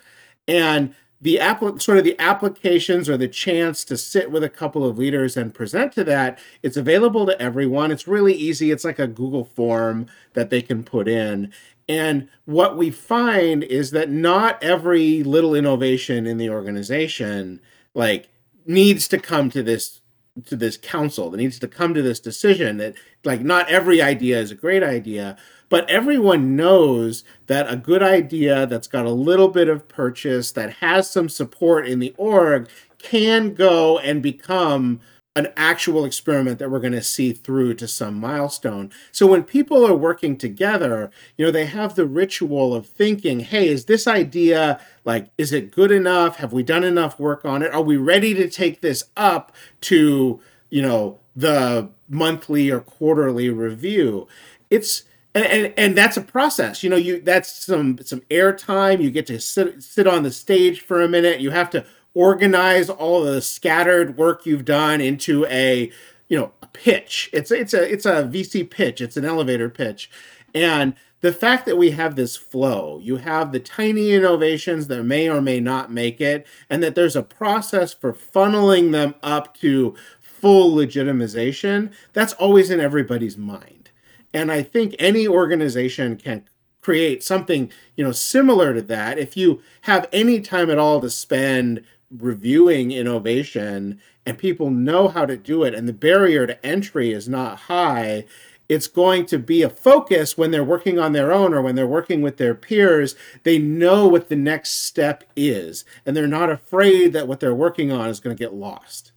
And 0.49 0.95
the 1.21 1.41
app 1.41 1.61
sort 1.81 1.99
of 1.99 2.05
the 2.05 2.19
applications 2.19 3.09
or 3.09 3.17
the 3.17 3.29
chance 3.29 3.85
to 3.85 3.97
sit 3.97 4.31
with 4.31 4.45
a 4.45 4.51
couple 4.51 4.85
of 4.85 4.99
leaders 4.99 5.37
and 5.37 5.55
present 5.55 5.93
to 5.93 6.05
that 6.05 6.39
it's 6.63 6.77
available 6.77 7.27
to 7.27 7.41
everyone. 7.41 7.91
It's 7.91 8.07
really 8.07 8.35
easy. 8.35 8.71
It's 8.71 8.85
like 8.85 8.99
a 8.99 9.07
google 9.07 9.45
form 9.45 10.07
that 10.35 10.51
they 10.51 10.61
can 10.61 10.85
put 10.85 11.09
in. 11.09 11.53
And 11.89 12.29
what 12.45 12.77
we 12.77 12.91
find 12.91 13.63
is 13.65 13.93
that 13.93 14.11
not 14.11 14.63
every 14.63 15.23
little 15.23 15.55
innovation 15.55 16.27
in 16.27 16.37
the 16.37 16.51
organization 16.51 17.61
like 17.95 18.29
needs 18.67 19.09
to 19.09 19.19
come 19.19 19.51
to 19.51 19.63
this 19.63 20.01
to 20.45 20.57
this 20.57 20.77
council 20.77 21.31
that 21.31 21.39
needs 21.39 21.59
to 21.59 21.69
come 21.69 21.95
to 21.95 22.03
this 22.03 22.21
decision 22.21 22.77
that 22.77 22.95
like 23.25 23.41
not 23.41 23.69
every 23.71 24.03
idea 24.03 24.39
is 24.39 24.51
a 24.51 24.55
great 24.55 24.83
idea 24.83 25.37
but 25.69 25.89
everyone 25.91 26.57
knows 26.57 27.25
that 27.47 27.71
a 27.71 27.77
good 27.77 28.03
idea 28.03 28.67
that's 28.67 28.87
got 28.87 29.07
a 29.07 29.11
little 29.11 29.49
bit 29.49 29.69
of 29.69 29.89
purchase, 29.89 30.53
that 30.53 30.75
has 30.75 31.11
some 31.11 31.29
support 31.29 31.89
in 31.89 31.99
the 31.99 32.15
org, 32.17 32.69
can 32.99 33.55
go 33.55 33.99
and 33.99 34.23
become 34.23 35.01
an 35.37 35.49
actual 35.55 36.07
experiment 36.07 36.59
that 36.59 36.71
we're 36.71 36.81
going 36.81 36.95
to 36.95 37.03
see 37.03 37.31
through 37.31 37.75
to 37.75 37.87
some 37.87 38.19
milestone. 38.19 38.91
So 39.13 39.27
when 39.27 39.45
people 39.45 39.87
are 39.87 39.95
working 39.95 40.39
together, 40.39 41.11
you 41.37 41.45
know, 41.45 41.53
they 41.53 41.67
have 41.67 41.95
the 41.95 42.07
ritual 42.07 42.75
of 42.75 42.87
thinking, 42.87 43.41
hey, 43.41 43.69
is 43.69 43.85
this 43.85 44.07
idea 44.07 44.81
like, 45.05 45.29
is 45.37 45.53
it 45.53 45.71
good 45.71 45.91
enough? 45.91 46.37
Have 46.37 46.55
we 46.55 46.63
done 46.63 46.85
enough 46.85 47.21
work 47.21 47.45
on 47.45 47.63
it? 47.63 47.71
Are 47.73 47.83
we 47.83 47.99
ready 47.99 48.33
to 48.33 48.49
take 48.49 48.81
this 48.81 49.05
up 49.15 49.55
to, 49.83 50.41
you 50.71 50.83
know, 50.83 51.21
the 51.37 51.91
monthly 52.09 52.71
or 52.71 52.81
quarterly 52.81 53.51
review? 53.51 54.27
It's, 54.71 55.03
and, 55.35 55.45
and, 55.45 55.75
and 55.77 55.99
that's 55.99 56.17
a 56.17 56.23
process 56.23 56.83
you 56.83 56.89
know 56.89 56.97
you 56.97 57.21
that's 57.21 57.67
some 57.67 57.99
some 58.03 58.23
airtime 58.31 59.03
you 59.03 59.11
get 59.11 59.27
to 59.27 59.39
sit 59.39 59.83
sit 59.83 60.07
on 60.07 60.23
the 60.23 60.31
stage 60.31 60.81
for 60.81 61.03
a 61.03 61.09
minute 61.09 61.41
you 61.41 61.51
have 61.51 61.69
to 61.69 61.85
organize 62.17 62.89
all 62.89 63.23
the 63.23 63.43
scattered 63.43 64.17
work 64.17 64.47
you've 64.47 64.65
done 64.65 65.03
into 65.03 65.45
a 65.47 65.93
you 66.29 66.39
know 66.39 66.51
a 66.63 66.67
pitch. 66.69 67.29
It's 67.33 67.51
it's 67.51 67.75
a 67.75 67.93
it's 67.93 68.07
a 68.07 68.25
vc 68.25 68.71
pitch. 68.71 69.03
It's 69.03 69.19
an 69.19 69.27
elevator 69.27 69.69
pitch. 69.69 70.11
And 70.55 70.95
the 71.21 71.33
fact 71.33 71.67
that 71.67 71.77
we 71.77 71.91
have 71.91 72.17
this 72.17 72.35
flow 72.35 72.99
you 73.03 73.17
have 73.17 73.53
the 73.53 73.61
tiny 73.61 74.13
innovations 74.13 74.87
that 74.87 75.05
may 75.05 75.29
or 75.29 75.43
may 75.43 75.61
not 75.61 75.93
make 75.93 76.19
it 76.21 76.47
and 76.71 76.83
that 76.83 76.95
there's 76.95 77.17
a 77.17 77.23
process 77.23 77.93
for 77.93 78.15
funneling 78.15 78.93
them 78.93 79.15
up 79.23 79.55
to 79.59 79.95
full 80.23 80.75
legitimization 80.75 81.93
that's 82.15 82.33
always 82.35 82.71
in 82.71 82.81
everybody's 82.81 83.37
mind. 83.37 83.91
And 84.33 84.51
I 84.51 84.63
think 84.63 84.97
any 84.99 85.29
organization 85.29 86.17
can 86.17 86.49
create 86.81 87.21
something, 87.21 87.71
you 87.97 88.05
know, 88.05 88.13
similar 88.13 88.73
to 88.73 88.81
that. 88.81 89.19
If 89.19 89.37
you 89.37 89.61
have 89.83 90.09
any 90.13 90.41
time 90.41 90.71
at 90.71 90.79
all 90.79 91.01
to 91.01 91.11
spend 91.11 91.83
reviewing 92.11 92.93
innovation 92.93 94.01
and 94.25 94.39
people 94.39 94.71
know 94.71 95.09
how 95.09 95.27
to 95.27 95.37
do 95.37 95.65
it 95.65 95.75
and 95.75 95.89
the 95.89 95.93
barrier 95.93 96.47
to 96.47 96.67
entry 96.67 97.13
is 97.13 97.29
not 97.29 97.61
high, 97.61 98.25
it's 98.69 98.89
going 98.89 99.27
to 99.27 99.39
be 99.39 99.63
a 99.63 99.71
focus 99.71 100.37
when 100.37 100.51
they're 100.51 100.65
working 100.65 100.99
on 100.99 101.13
their 101.13 101.33
own 101.33 101.55
or 101.55 101.63
when 101.63 101.77
they're 101.77 101.87
working 101.87 102.21
with 102.21 102.37
their 102.37 102.55
peers. 102.55 103.15
They 103.45 103.59
know 103.59 104.09
what 104.09 104.29
the 104.29 104.37
next 104.37 104.85
step 104.85 105.25
is, 105.37 105.85
and 106.05 106.17
they're 106.17 106.27
not 106.27 106.51
afraid 106.51 107.13
that 107.13 107.29
what 107.29 107.41
they're 107.41 107.55
working 107.55 107.93
on 107.93 108.09
is 108.09 108.21
going 108.21 108.37
to 108.37 108.43
get 108.43 108.55
lost 108.55 109.13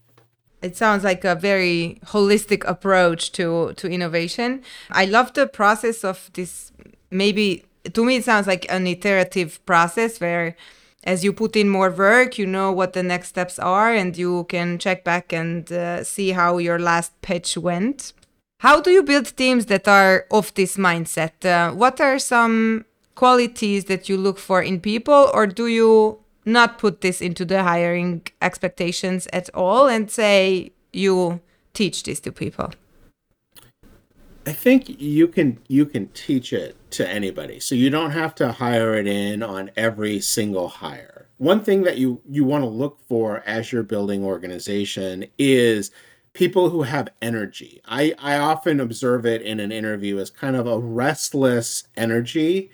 it 0.62 0.76
sounds 0.76 1.04
like 1.04 1.24
a 1.24 1.36
very 1.36 2.00
holistic 2.08 2.68
approach 2.68 3.32
to 3.32 3.74
to 3.76 3.88
innovation 3.88 4.62
i 4.92 5.06
love 5.06 5.34
the 5.34 5.48
process 5.48 6.04
of 6.04 6.30
this 6.34 6.72
maybe 7.12 7.64
to 7.94 8.04
me 8.04 8.18
it 8.18 8.26
sounds 8.26 8.48
like 8.48 8.66
an 8.70 8.86
iterative 8.86 9.64
process 9.66 10.20
where 10.20 10.56
as 11.04 11.24
you 11.24 11.32
put 11.32 11.56
in 11.56 11.70
more 11.70 11.90
work 11.90 12.38
you 12.38 12.46
know 12.46 12.72
what 12.72 12.94
the 12.94 13.04
next 13.04 13.30
steps 13.30 13.58
are 13.60 13.94
and 13.94 14.18
you 14.18 14.44
can 14.46 14.78
check 14.78 15.04
back 15.04 15.32
and 15.32 15.72
uh, 15.72 16.04
see 16.04 16.32
how 16.32 16.58
your 16.58 16.80
last 16.80 17.20
pitch 17.22 17.58
went. 17.58 18.14
How 18.60 18.82
do 18.82 18.92
you 18.92 19.04
build 19.04 19.38
teams 19.38 19.68
that 19.68 19.88
are 19.88 20.26
of 20.32 20.54
this 20.56 20.76
mindset? 20.76 21.46
Uh, 21.46 21.74
what 21.74 22.02
are 22.02 22.20
some 22.20 22.86
qualities 23.16 23.86
that 23.86 24.10
you 24.10 24.18
look 24.18 24.38
for 24.38 24.62
in 24.62 24.80
people 24.80 25.30
or 25.34 25.48
do 25.48 25.68
you 25.68 26.20
not 26.46 26.78
put 26.78 27.02
this 27.02 27.22
into 27.22 27.46
the 27.46 27.64
hiring 27.64 28.22
expectations 28.42 29.28
at 29.32 29.50
all 29.54 29.88
and 29.88 30.10
say 30.10 30.72
you 30.92 31.40
teach 31.74 32.04
this 32.04 32.20
to 32.22 32.32
people 32.32 32.72
I 34.50 34.52
think 34.52 35.00
you 35.00 35.28
can 35.28 35.60
you 35.68 35.86
can 35.86 36.08
teach 36.08 36.54
it 36.54 36.76
to 36.94 37.08
anybody. 37.08 37.60
So 37.60 37.76
you 37.76 37.92
don't 37.92 38.10
have 38.10 38.34
to 38.36 38.54
hire 38.54 38.96
it 38.96 39.06
in 39.06 39.44
on 39.44 39.70
every 39.78 40.20
single 40.20 40.70
hire. 40.70 41.28
One 41.38 41.64
thing 41.64 41.84
that 41.84 42.00
you 42.00 42.20
you 42.28 42.44
want 42.46 42.64
to 42.64 42.68
look 42.68 42.98
for 43.08 43.44
as 43.46 43.72
you're 43.72 43.84
building 43.84 44.24
organization 44.24 45.26
is 45.38 45.92
people 46.34 46.72
who 46.72 46.82
have 46.82 47.10
energy. 47.22 47.80
I 47.86 48.16
I 48.18 48.40
often 48.40 48.80
observe 48.80 49.24
it 49.24 49.44
in 49.44 49.60
an 49.60 49.72
interview 49.72 50.18
as 50.18 50.32
kind 50.32 50.56
of 50.56 50.66
a 50.66 50.80
restless 50.80 51.84
energy 51.96 52.72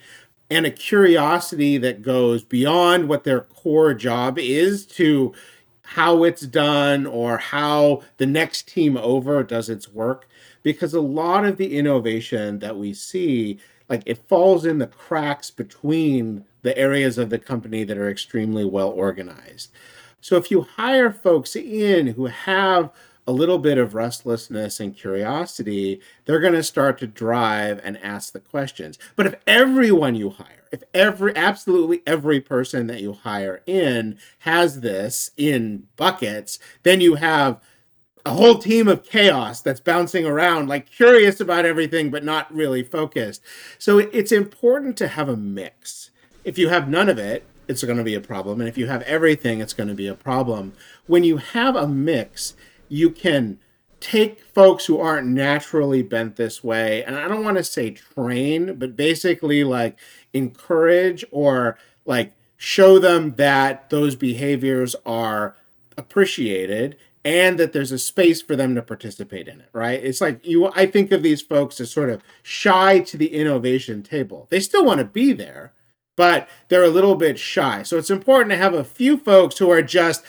and 0.48 0.64
a 0.64 0.70
curiosity 0.70 1.76
that 1.76 2.00
goes 2.00 2.42
beyond 2.42 3.06
what 3.06 3.24
their 3.24 3.42
core 3.42 3.92
job 3.92 4.38
is 4.38 4.86
to 4.86 5.34
how 5.82 6.24
it's 6.24 6.46
done 6.46 7.04
or 7.04 7.36
how 7.36 8.02
the 8.16 8.24
next 8.24 8.66
team 8.66 8.96
over 8.96 9.42
does 9.42 9.68
its 9.68 9.90
work 9.90 10.26
because 10.66 10.94
a 10.94 11.00
lot 11.00 11.44
of 11.44 11.58
the 11.58 11.78
innovation 11.78 12.58
that 12.58 12.76
we 12.76 12.92
see 12.92 13.56
like 13.88 14.02
it 14.04 14.26
falls 14.26 14.66
in 14.66 14.78
the 14.78 14.86
cracks 14.88 15.48
between 15.48 16.44
the 16.62 16.76
areas 16.76 17.18
of 17.18 17.30
the 17.30 17.38
company 17.38 17.84
that 17.84 17.96
are 17.96 18.10
extremely 18.10 18.64
well 18.64 18.90
organized 18.90 19.70
so 20.20 20.34
if 20.36 20.50
you 20.50 20.62
hire 20.62 21.12
folks 21.12 21.54
in 21.54 22.08
who 22.08 22.26
have 22.26 22.90
a 23.28 23.32
little 23.32 23.58
bit 23.58 23.78
of 23.78 23.94
restlessness 23.94 24.78
and 24.78 24.96
curiosity, 24.96 26.00
they're 26.24 26.38
going 26.38 26.52
to 26.52 26.62
start 26.62 26.96
to 26.98 27.08
drive 27.08 27.80
and 27.82 27.98
ask 27.98 28.32
the 28.32 28.38
questions. 28.38 29.00
But 29.16 29.26
if 29.26 29.34
everyone 29.48 30.14
you 30.14 30.30
hire, 30.30 30.64
if 30.70 30.84
every 30.94 31.34
absolutely 31.34 32.02
every 32.06 32.40
person 32.40 32.86
that 32.86 33.00
you 33.00 33.14
hire 33.14 33.62
in 33.66 34.18
has 34.40 34.80
this 34.80 35.32
in 35.36 35.88
buckets, 35.96 36.60
then 36.84 37.00
you 37.00 37.16
have 37.16 37.60
a 38.26 38.30
whole 38.30 38.58
team 38.58 38.88
of 38.88 39.04
chaos 39.04 39.60
that's 39.60 39.78
bouncing 39.78 40.26
around, 40.26 40.68
like 40.68 40.90
curious 40.90 41.38
about 41.38 41.64
everything, 41.64 42.10
but 42.10 42.24
not 42.24 42.52
really 42.52 42.82
focused. 42.82 43.40
So 43.78 43.98
it's 43.98 44.32
important 44.32 44.96
to 44.96 45.06
have 45.06 45.28
a 45.28 45.36
mix. 45.36 46.10
If 46.42 46.58
you 46.58 46.68
have 46.68 46.88
none 46.88 47.08
of 47.08 47.18
it, 47.18 47.44
it's 47.68 47.84
going 47.84 47.98
to 47.98 48.04
be 48.04 48.16
a 48.16 48.20
problem. 48.20 48.60
And 48.60 48.68
if 48.68 48.76
you 48.76 48.88
have 48.88 49.02
everything, 49.02 49.60
it's 49.60 49.72
going 49.72 49.88
to 49.88 49.94
be 49.94 50.08
a 50.08 50.14
problem. 50.14 50.72
When 51.06 51.22
you 51.22 51.36
have 51.36 51.76
a 51.76 51.86
mix, 51.86 52.54
you 52.88 53.10
can 53.10 53.60
take 54.00 54.40
folks 54.40 54.86
who 54.86 54.98
aren't 54.98 55.28
naturally 55.28 56.02
bent 56.02 56.36
this 56.36 56.62
way 56.62 57.02
and 57.04 57.16
i 57.16 57.26
don't 57.26 57.42
want 57.42 57.56
to 57.56 57.64
say 57.64 57.90
train 57.90 58.74
but 58.78 58.94
basically 58.94 59.64
like 59.64 59.98
encourage 60.34 61.24
or 61.30 61.78
like 62.04 62.34
show 62.58 62.98
them 62.98 63.34
that 63.36 63.88
those 63.88 64.14
behaviors 64.14 64.94
are 65.06 65.56
appreciated 65.96 66.94
and 67.26 67.58
that 67.58 67.72
there's 67.72 67.92
a 67.92 67.98
space 67.98 68.40
for 68.40 68.54
them 68.54 68.74
to 68.74 68.82
participate 68.82 69.48
in 69.48 69.60
it 69.60 69.68
right 69.72 70.02
it's 70.02 70.20
like 70.20 70.44
you 70.46 70.70
i 70.74 70.86
think 70.86 71.10
of 71.12 71.22
these 71.22 71.42
folks 71.42 71.80
as 71.80 71.90
sort 71.90 72.08
of 72.08 72.22
shy 72.42 73.00
to 73.00 73.16
the 73.16 73.34
innovation 73.34 74.02
table 74.02 74.46
they 74.50 74.60
still 74.60 74.84
want 74.84 74.98
to 74.98 75.04
be 75.04 75.32
there 75.32 75.72
but 76.16 76.48
they're 76.68 76.84
a 76.84 76.88
little 76.88 77.16
bit 77.16 77.38
shy 77.38 77.82
so 77.82 77.98
it's 77.98 78.10
important 78.10 78.50
to 78.50 78.56
have 78.56 78.74
a 78.74 78.84
few 78.84 79.16
folks 79.18 79.58
who 79.58 79.70
are 79.70 79.82
just 79.82 80.24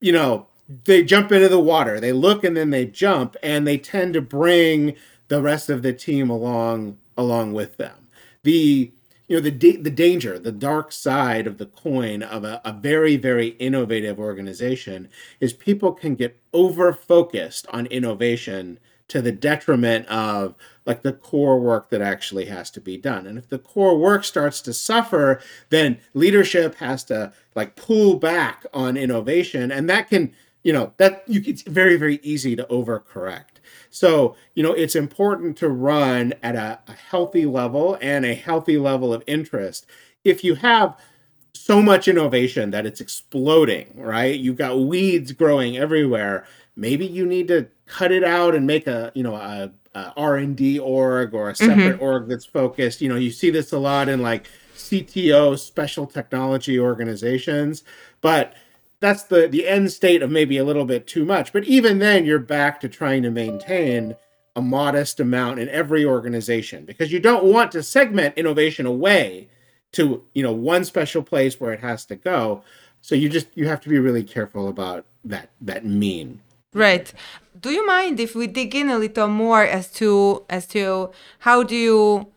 you 0.00 0.12
know 0.12 0.46
they 0.84 1.02
jump 1.02 1.32
into 1.32 1.48
the 1.48 1.60
water. 1.60 1.98
They 1.98 2.12
look 2.12 2.44
and 2.44 2.56
then 2.56 2.70
they 2.70 2.86
jump, 2.86 3.36
and 3.42 3.66
they 3.66 3.78
tend 3.78 4.14
to 4.14 4.20
bring 4.20 4.94
the 5.28 5.42
rest 5.42 5.68
of 5.68 5.82
the 5.82 5.92
team 5.92 6.30
along 6.30 6.98
along 7.16 7.52
with 7.52 7.76
them. 7.76 8.08
The 8.44 8.92
you 9.30 9.36
know 9.36 9.40
the 9.40 9.52
da- 9.52 9.76
the 9.76 9.92
danger, 9.92 10.40
the 10.40 10.50
dark 10.50 10.90
side 10.90 11.46
of 11.46 11.58
the 11.58 11.66
coin 11.66 12.20
of 12.20 12.42
a, 12.42 12.60
a 12.64 12.72
very 12.72 13.16
very 13.16 13.50
innovative 13.60 14.18
organization 14.18 15.08
is 15.38 15.52
people 15.52 15.92
can 15.92 16.16
get 16.16 16.36
over 16.52 16.92
focused 16.92 17.64
on 17.68 17.86
innovation 17.86 18.80
to 19.06 19.22
the 19.22 19.30
detriment 19.30 20.04
of 20.08 20.56
like 20.84 21.02
the 21.02 21.12
core 21.12 21.60
work 21.60 21.90
that 21.90 22.02
actually 22.02 22.46
has 22.46 22.72
to 22.72 22.80
be 22.80 22.96
done. 22.96 23.24
And 23.24 23.38
if 23.38 23.48
the 23.48 23.58
core 23.58 23.96
work 23.96 24.24
starts 24.24 24.60
to 24.62 24.72
suffer, 24.72 25.40
then 25.68 25.98
leadership 26.12 26.74
has 26.76 27.04
to 27.04 27.32
like 27.54 27.76
pull 27.76 28.16
back 28.16 28.66
on 28.74 28.96
innovation, 28.96 29.70
and 29.70 29.88
that 29.88 30.10
can 30.10 30.32
you 30.62 30.72
know 30.72 30.92
that 30.98 31.22
you 31.26 31.42
it's 31.46 31.62
very 31.62 31.96
very 31.96 32.20
easy 32.22 32.56
to 32.56 32.64
overcorrect. 32.64 33.60
So 33.90 34.36
you 34.54 34.62
know 34.62 34.72
it's 34.72 34.94
important 34.94 35.56
to 35.58 35.68
run 35.68 36.34
at 36.42 36.54
a, 36.54 36.80
a, 36.86 36.92
healthy 36.92 37.46
level 37.46 37.98
and 38.00 38.24
a 38.24 38.34
healthy 38.34 38.78
level 38.78 39.12
of 39.12 39.22
interest. 39.26 39.86
If 40.24 40.44
you 40.44 40.56
have 40.56 40.98
so 41.52 41.82
much 41.82 42.08
innovation 42.08 42.70
that 42.70 42.86
it's 42.86 43.00
exploding 43.00 43.92
right? 43.96 44.38
You've 44.38 44.56
got 44.56 44.80
weeds 44.80 45.32
growing 45.32 45.76
everywhere. 45.76 46.46
Maybe 46.76 47.06
you 47.06 47.26
need 47.26 47.48
to 47.48 47.68
cut 47.86 48.12
it 48.12 48.24
out 48.24 48.54
and 48.54 48.66
make 48.66 48.86
a 48.86 49.12
you 49.14 49.22
know 49.22 49.34
a, 49.34 49.72
a 49.94 50.12
r&d 50.16 50.78
org 50.78 51.34
or 51.34 51.50
a 51.50 51.56
separate 51.56 51.94
mm-hmm. 51.94 52.02
org 52.02 52.28
that's 52.28 52.46
focused. 52.46 53.00
You 53.00 53.08
know 53.08 53.16
you 53.16 53.30
see 53.30 53.50
this 53.50 53.72
a 53.72 53.78
lot 53.78 54.08
in 54.08 54.20
like 54.20 54.46
CTO 54.76 55.58
special 55.58 56.06
technology 56.06 56.78
organizations, 56.78 57.84
but 58.20 58.54
that's 59.00 59.24
the 59.24 59.48
the 59.48 59.66
end 59.66 59.90
state 59.90 60.22
of 60.22 60.30
maybe 60.30 60.58
a 60.58 60.64
little 60.64 60.84
bit 60.84 61.06
too 61.06 61.24
much. 61.24 61.52
But 61.52 61.64
even 61.64 61.98
then, 61.98 62.24
you're 62.24 62.38
back 62.38 62.80
to 62.80 62.88
trying 62.88 63.22
to 63.22 63.30
maintain 63.30 64.14
a 64.54 64.62
modest 64.62 65.20
amount 65.20 65.58
in 65.58 65.68
every 65.68 66.04
organization 66.04 66.84
because 66.84 67.12
you 67.12 67.20
don't 67.20 67.44
want 67.44 67.72
to 67.72 67.82
segment 67.82 68.36
innovation 68.36 68.84
away 68.84 69.48
to 69.92 70.22
you 70.34 70.42
know 70.42 70.52
one 70.52 70.84
special 70.84 71.22
place 71.22 71.58
where 71.58 71.72
it 71.72 71.80
has 71.80 72.04
to 72.06 72.16
go. 72.16 72.62
So 73.00 73.14
you 73.14 73.28
just 73.28 73.48
you 73.54 73.66
have 73.68 73.80
to 73.82 73.88
be 73.88 73.98
really 73.98 74.22
careful 74.22 74.68
about 74.68 75.06
that 75.24 75.50
that 75.60 75.84
mean. 75.84 76.40
Right. 76.72 77.12
Do 77.60 77.70
you 77.70 77.84
mind 77.86 78.20
if 78.20 78.34
we 78.34 78.46
dig 78.46 78.74
in 78.74 78.90
a 78.90 78.98
little 78.98 79.28
more 79.28 79.64
as 79.64 79.90
to 79.92 80.44
as 80.50 80.66
to 80.68 81.10
how 81.40 81.62
do 81.62 81.74
you 81.74 82.28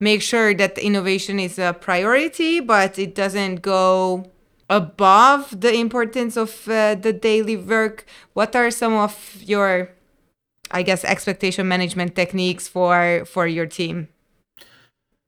make 0.00 0.22
sure 0.22 0.54
that 0.54 0.76
innovation 0.78 1.38
is 1.38 1.58
a 1.58 1.72
priority, 1.72 2.60
but 2.60 2.98
it 2.98 3.14
doesn't 3.14 3.62
go 3.62 4.30
above 4.68 5.60
the 5.60 5.74
importance 5.74 6.36
of 6.36 6.68
uh, 6.68 6.94
the 6.94 7.12
daily 7.12 7.56
work? 7.56 8.06
What 8.32 8.56
are 8.56 8.70
some 8.70 8.94
of 8.94 9.42
your, 9.42 9.90
I 10.70 10.82
guess, 10.82 11.04
expectation 11.04 11.68
management 11.68 12.14
techniques 12.14 12.68
for 12.68 13.24
for 13.26 13.46
your 13.46 13.66
team? 13.66 14.08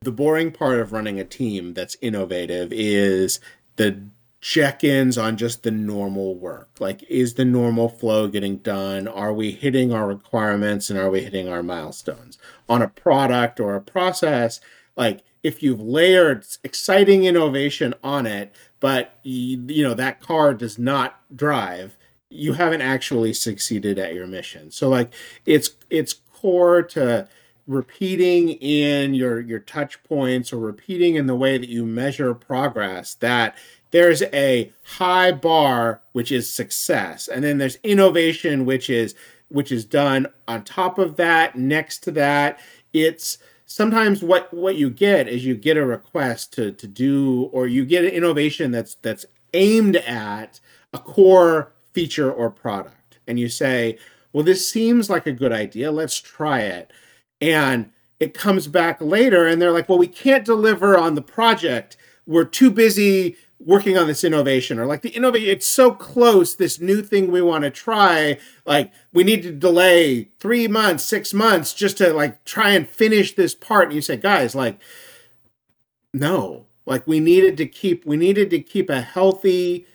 The 0.02 0.12
boring 0.12 0.52
part 0.52 0.78
of 0.78 0.93
running 0.93 1.19
a 1.19 1.25
team 1.25 1.75
that's 1.75 1.97
innovative 2.00 2.73
is 2.73 3.40
the 3.76 4.02
check-ins 4.40 5.16
on 5.19 5.37
just 5.37 5.62
the 5.62 5.71
normal 5.71 6.37
work 6.37 6.69
like 6.78 7.02
is 7.11 7.35
the 7.35 7.45
normal 7.45 7.88
flow 7.88 8.28
getting 8.28 8.59
done 8.59 9.09
are 9.09 9.33
we 9.33 9.50
hitting 9.50 9.93
our 9.93 10.07
requirements 10.07 10.88
and 10.88 10.99
are 10.99 11.11
we 11.11 11.23
hitting 11.23 11.49
our 11.49 11.62
milestones 11.62 12.38
on 12.69 12.81
a 12.81 12.87
product 12.87 13.59
or 13.59 13.75
a 13.75 13.81
process 13.81 14.61
like 14.97 15.25
if 15.43 15.62
you've 15.62 15.81
layered 15.81 16.45
exciting 16.62 17.25
innovation 17.25 17.95
on 18.05 18.26
it 18.26 18.55
but 18.80 19.18
you, 19.23 19.83
know 19.83 19.95
that 19.95 20.21
car 20.21 20.54
does 20.54 20.78
not 20.78 21.21
drive. 21.35 21.97
You 22.28 22.54
haven't 22.54 22.83
actually 22.83 23.33
succeeded 23.33 23.99
at 23.99 24.14
your 24.14 24.26
mission. 24.26 24.71
So 24.71 24.88
like 24.88 25.12
it's 25.45 25.71
it's 25.90 26.14
core 26.35 26.83
to 26.83 27.28
repeating 27.66 28.50
in 28.50 29.14
your 29.14 29.40
your 29.40 29.59
touch 29.59 30.02
points 30.04 30.52
or 30.52 30.59
repeating 30.59 31.16
in 31.16 31.26
the 31.26 31.35
way 31.35 31.59
that 31.59 31.68
you 31.68 31.85
measure 31.85 32.35
progress 32.35 33.14
that 33.14 33.56
there's 33.90 34.23
a 34.23 34.73
high 34.85 35.33
bar 35.33 36.02
which 36.12 36.30
is 36.30 36.50
success. 36.50 37.28
And 37.28 37.45
then 37.45 37.59
there's 37.59 37.78
innovation 37.83 38.64
which 38.64 38.90
is 38.90 39.14
which 39.49 39.71
is 39.71 39.85
done 39.85 40.26
on 40.49 40.64
top 40.64 40.99
of 40.99 41.16
that 41.16 41.56
next 41.56 42.00
to 42.04 42.11
that. 42.12 42.59
It's 42.92 43.38
sometimes 43.66 44.23
what 44.23 44.52
what 44.54 44.76
you 44.76 44.88
get 44.88 45.28
is 45.28 45.44
you 45.44 45.54
get 45.54 45.76
a 45.76 45.85
request 45.85 46.52
to 46.54 46.73
to 46.73 46.87
do 46.87 47.50
or 47.52 47.66
you 47.66 47.85
get 47.85 48.04
an 48.04 48.11
innovation 48.11 48.70
that's 48.70 48.94
that's 48.94 49.26
aimed 49.52 49.96
at 49.96 50.61
a 50.92 50.99
core 50.99 51.73
feature 51.92 52.32
or 52.32 52.49
product. 52.50 53.18
And 53.26 53.38
you 53.38 53.49
say 53.49 53.99
well 54.32 54.44
this 54.44 54.66
seems 54.66 55.11
like 55.11 55.26
a 55.26 55.32
good 55.32 55.52
idea. 55.52 55.90
Let's 55.92 56.20
try 56.20 56.61
it. 56.61 56.92
And 57.40 57.90
it 58.18 58.32
comes 58.32 58.66
back 58.66 59.00
later 59.00 59.46
and 59.46 59.61
they're 59.61 59.73
like 59.73 59.88
well 59.88 59.99
we 59.99 60.06
can't 60.06 60.44
deliver 60.44 60.96
on 60.96 61.14
the 61.14 61.23
project 61.23 61.96
we're 62.26 62.45
too 62.45 62.71
busy 62.71 63.37
working 63.59 63.97
on 63.97 64.06
this 64.06 64.23
innovation 64.23 64.78
or 64.78 64.85
like 64.85 65.00
the 65.00 65.16
innovation 65.16 65.49
it's 65.49 65.66
so 65.66 65.90
close 65.90 66.54
this 66.54 66.78
new 66.78 67.00
thing 67.00 67.30
we 67.30 67.40
want 67.40 67.64
to 67.64 67.71
try 67.71 68.38
like 68.66 68.92
we 69.14 69.25
need 69.25 69.42
to 69.42 69.50
delay 69.50 70.28
three 70.38 70.68
months 70.68 71.02
six 71.02 71.33
months 71.33 71.73
just 71.73 71.97
to 71.97 72.12
like 72.12 72.45
try 72.45 72.71
and 72.71 72.88
finish 72.88 73.35
this 73.35 73.54
part. 73.54 73.87
And 73.87 73.95
you 73.95 74.02
say 74.02 74.16
guys 74.16 74.54
like 74.54 74.78
no 76.12 76.66
like 76.85 77.06
we 77.06 77.18
needed 77.18 77.56
to 77.56 77.66
keep 77.66 78.04
we 78.04 78.16
needed 78.16 78.50
to 78.50 78.61
keep 78.61 78.90
a 78.90 79.00
healthy 79.00 79.87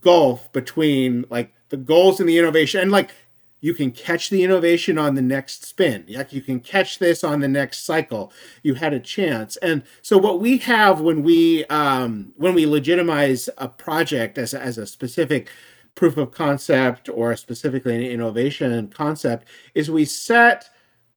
gulf 0.00 0.52
between 0.52 1.24
like 1.30 1.54
the 1.68 1.76
goals 1.76 2.20
and 2.20 2.28
the 2.28 2.38
innovation. 2.38 2.80
And 2.80 2.90
like 2.90 3.10
you 3.60 3.74
can 3.74 3.90
catch 3.90 4.30
the 4.30 4.44
innovation 4.44 4.98
on 4.98 5.14
the 5.14 5.22
next 5.22 5.64
spin. 5.64 6.04
Like 6.08 6.32
you 6.32 6.40
can 6.40 6.60
catch 6.60 6.98
this 6.98 7.24
on 7.24 7.40
the 7.40 7.48
next 7.48 7.84
cycle. 7.84 8.32
You 8.62 8.74
had 8.74 8.92
a 8.92 9.00
chance. 9.00 9.56
And 9.56 9.82
so 10.02 10.16
what 10.16 10.40
we 10.40 10.58
have 10.58 11.00
when 11.00 11.22
we 11.22 11.64
um, 11.66 12.32
when 12.36 12.54
we 12.54 12.66
legitimize 12.66 13.48
a 13.58 13.68
project 13.68 14.38
as, 14.38 14.54
as 14.54 14.78
a 14.78 14.86
specific 14.86 15.48
proof 15.94 16.16
of 16.16 16.30
concept 16.30 17.08
or 17.08 17.34
specifically 17.34 17.96
an 17.96 18.02
innovation 18.02 18.88
concept 18.88 19.48
is 19.74 19.90
we 19.90 20.04
set 20.04 20.70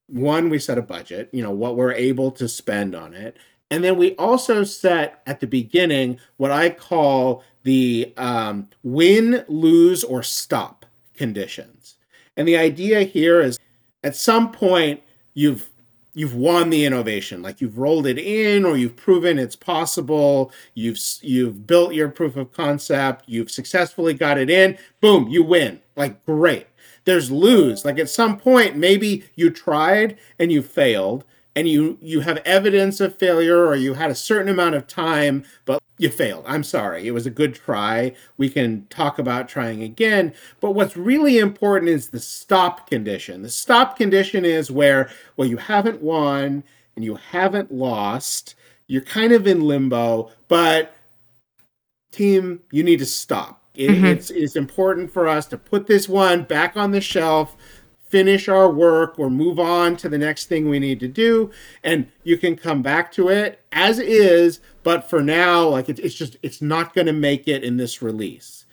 one 0.07 0.49
we 0.49 0.59
set 0.59 0.77
a 0.77 0.81
budget 0.81 1.29
you 1.31 1.41
know 1.41 1.51
what 1.51 1.75
we're 1.77 1.93
able 1.93 2.31
to 2.31 2.47
spend 2.47 2.95
on 2.95 3.13
it. 3.13 3.37
And 3.69 3.85
then 3.85 3.97
we 3.97 4.15
also 4.15 4.65
set 4.65 5.21
at 5.25 5.39
the 5.39 5.47
beginning 5.47 6.19
what 6.37 6.51
i 6.51 6.69
call 6.69 7.43
the 7.63 8.11
um, 8.17 8.67
win 8.81 9.45
lose 9.47 10.03
or 10.03 10.23
stop 10.23 10.85
conditions 11.13 11.97
and 12.41 12.47
the 12.47 12.57
idea 12.57 13.03
here 13.03 13.39
is 13.39 13.59
at 14.03 14.15
some 14.15 14.51
point 14.51 15.03
you've 15.35 15.69
you've 16.15 16.33
won 16.33 16.71
the 16.71 16.85
innovation. 16.85 17.43
Like 17.43 17.61
you've 17.61 17.77
rolled 17.77 18.07
it 18.07 18.17
in 18.17 18.65
or 18.65 18.75
you've 18.75 18.95
proven 18.95 19.37
it's 19.37 19.55
possible. 19.55 20.51
You've 20.73 20.97
you've 21.21 21.67
built 21.67 21.93
your 21.93 22.09
proof 22.09 22.35
of 22.37 22.51
concept. 22.51 23.25
You've 23.27 23.51
successfully 23.51 24.15
got 24.15 24.39
it 24.39 24.49
in. 24.49 24.75
Boom 25.01 25.27
you 25.27 25.43
win. 25.43 25.81
Like 25.95 26.25
great. 26.25 26.65
There's 27.05 27.29
lose. 27.29 27.85
Like 27.85 27.99
at 27.99 28.09
some 28.09 28.39
point 28.39 28.75
maybe 28.75 29.23
you 29.35 29.51
tried 29.51 30.17
and 30.39 30.51
you 30.51 30.63
failed 30.63 31.23
and 31.55 31.69
you 31.69 31.99
you 32.01 32.21
have 32.21 32.37
evidence 32.37 32.99
of 32.99 33.19
failure 33.19 33.67
or 33.67 33.75
you 33.75 33.93
had 33.93 34.09
a 34.09 34.15
certain 34.15 34.49
amount 34.49 34.73
of 34.73 34.87
time 34.87 35.43
but 35.65 35.80
you 36.01 36.09
failed. 36.09 36.43
I'm 36.47 36.63
sorry. 36.63 37.07
It 37.07 37.11
was 37.11 37.27
a 37.27 37.31
good 37.31 37.53
try. 37.53 38.13
We 38.35 38.49
can 38.49 38.87
talk 38.89 39.19
about 39.19 39.47
trying 39.47 39.83
again. 39.83 40.33
But 40.59 40.71
what's 40.71 40.97
really 40.97 41.37
important 41.37 41.89
is 41.89 42.09
the 42.09 42.19
stop 42.19 42.89
condition. 42.89 43.43
The 43.43 43.49
stop 43.49 43.97
condition 43.97 44.43
is 44.43 44.71
where 44.71 45.11
well 45.37 45.47
you 45.47 45.57
haven't 45.57 46.01
won 46.01 46.63
and 46.95 47.05
you 47.05 47.15
haven't 47.15 47.71
lost. 47.71 48.55
You're 48.87 49.03
kind 49.03 49.31
of 49.31 49.45
in 49.45 49.61
limbo 49.61 50.31
but 50.47 50.95
team 52.11 52.61
you 52.71 52.83
need 52.83 52.99
to 52.99 53.05
stop. 53.05 53.61
It, 53.75 53.91
mm-hmm. 53.91 54.05
it's, 54.05 54.31
it's 54.31 54.55
important 54.55 55.11
for 55.11 55.27
us 55.27 55.45
to 55.47 55.57
put 55.57 55.85
this 55.85 56.09
one 56.09 56.43
back 56.43 56.75
on 56.75 56.91
the 56.91 56.99
shelf 56.99 57.55
finish 58.11 58.49
our 58.49 58.69
work 58.69 59.17
or 59.17 59.29
move 59.29 59.57
on 59.57 59.95
to 59.95 60.09
the 60.09 60.17
next 60.17 60.47
thing 60.47 60.67
we 60.69 60.79
need 60.79 60.99
to 60.99 61.07
do 61.07 61.49
and 61.81 62.11
you 62.23 62.37
can 62.37 62.57
come 62.57 62.81
back 62.81 63.09
to 63.09 63.29
it 63.29 63.63
as 63.71 63.99
is 63.99 64.59
but 64.83 65.09
for 65.09 65.23
now 65.23 65.67
like 65.67 65.87
it, 65.87 65.97
it's 65.99 66.13
just 66.13 66.35
it's 66.43 66.61
not 66.61 66.93
going 66.93 67.07
to 67.07 67.13
make 67.13 67.47
it 67.47 67.63
in 67.63 67.77
this 67.77 68.01
release. 68.01 68.65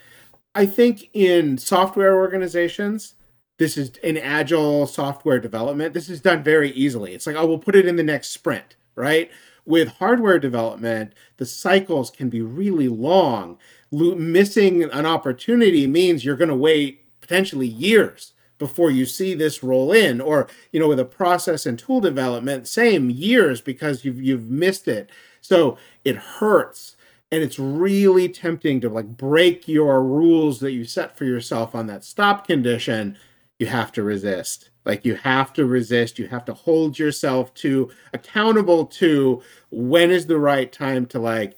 I 0.55 0.67
think 0.67 1.09
in 1.13 1.57
software 1.57 2.17
organizations 2.17 3.15
this 3.59 3.77
is 3.77 3.91
in 4.03 4.17
agile 4.17 4.87
software 4.87 5.41
development. 5.41 5.93
This 5.95 6.09
is 6.09 6.21
done 6.21 6.43
very 6.43 6.71
easily. 6.73 7.15
It's 7.15 7.27
like 7.27 7.37
oh 7.37 7.47
we'll 7.47 7.59
put 7.59 7.77
it 7.77 7.87
in 7.87 7.97
the 7.97 8.03
next 8.03 8.31
sprint 8.31 8.75
right? 8.97 9.31
With 9.65 9.99
hardware 9.99 10.41
development 10.41 11.13
the 11.37 11.47
cycles 11.47 12.11
can 12.11 12.29
be 12.29 12.43
really 12.43 12.89
long. 12.89 13.57
Missing 13.93 14.83
an 14.83 15.07
opportunity 15.07 15.87
means 15.87 16.25
you're 16.25 16.37
going 16.37 16.49
to 16.49 16.57
wait 16.57 17.05
potentially 17.21 17.69
years 17.69 18.33
before 18.59 18.91
you 18.91 19.07
see 19.07 19.35
this 19.35 19.63
roll 19.63 19.93
in 19.93 20.21
or 20.21 20.49
you 20.73 20.81
know 20.81 20.89
with 20.89 21.01
a 21.01 21.05
process 21.05 21.67
and 21.67 21.79
tool 21.79 22.01
development 22.01 22.69
same 22.69 23.11
years 23.11 23.61
because 23.61 24.05
you've 24.05 24.21
you've 24.21 24.51
missed 24.51 24.89
it. 24.89 25.11
So 25.41 25.79
it 26.05 26.17
hurts 26.17 26.97
and 27.31 27.43
it's 27.43 27.59
really 27.59 28.29
tempting 28.29 28.81
to 28.81 28.89
like 28.89 29.17
break 29.17 29.69
your 29.69 30.03
rules 30.03 30.61
that 30.61 30.73
you 30.73 30.85
set 30.85 31.17
for 31.17 31.25
yourself 31.25 31.75
on 31.75 31.87
that 31.87 32.05
stop 32.05 32.47
condition. 32.47 33.17
You 33.59 33.67
have 33.67 33.93
to 33.93 34.03
resist. 34.03 34.71
Like 34.85 35.05
you 35.05 35.17
have 35.17 35.53
to 35.55 35.67
resist. 35.67 36.19
You 36.19 36.29
have 36.29 36.45
to 36.47 36.55
hold 36.55 36.99
yourself 36.99 37.53
to 37.55 37.91
accountable 38.13 38.87
to 38.87 39.43
when 39.71 40.11
is 40.11 40.27
the 40.27 40.39
right 40.39 40.73
time 40.73 41.07
to 41.07 41.19
like 41.19 41.57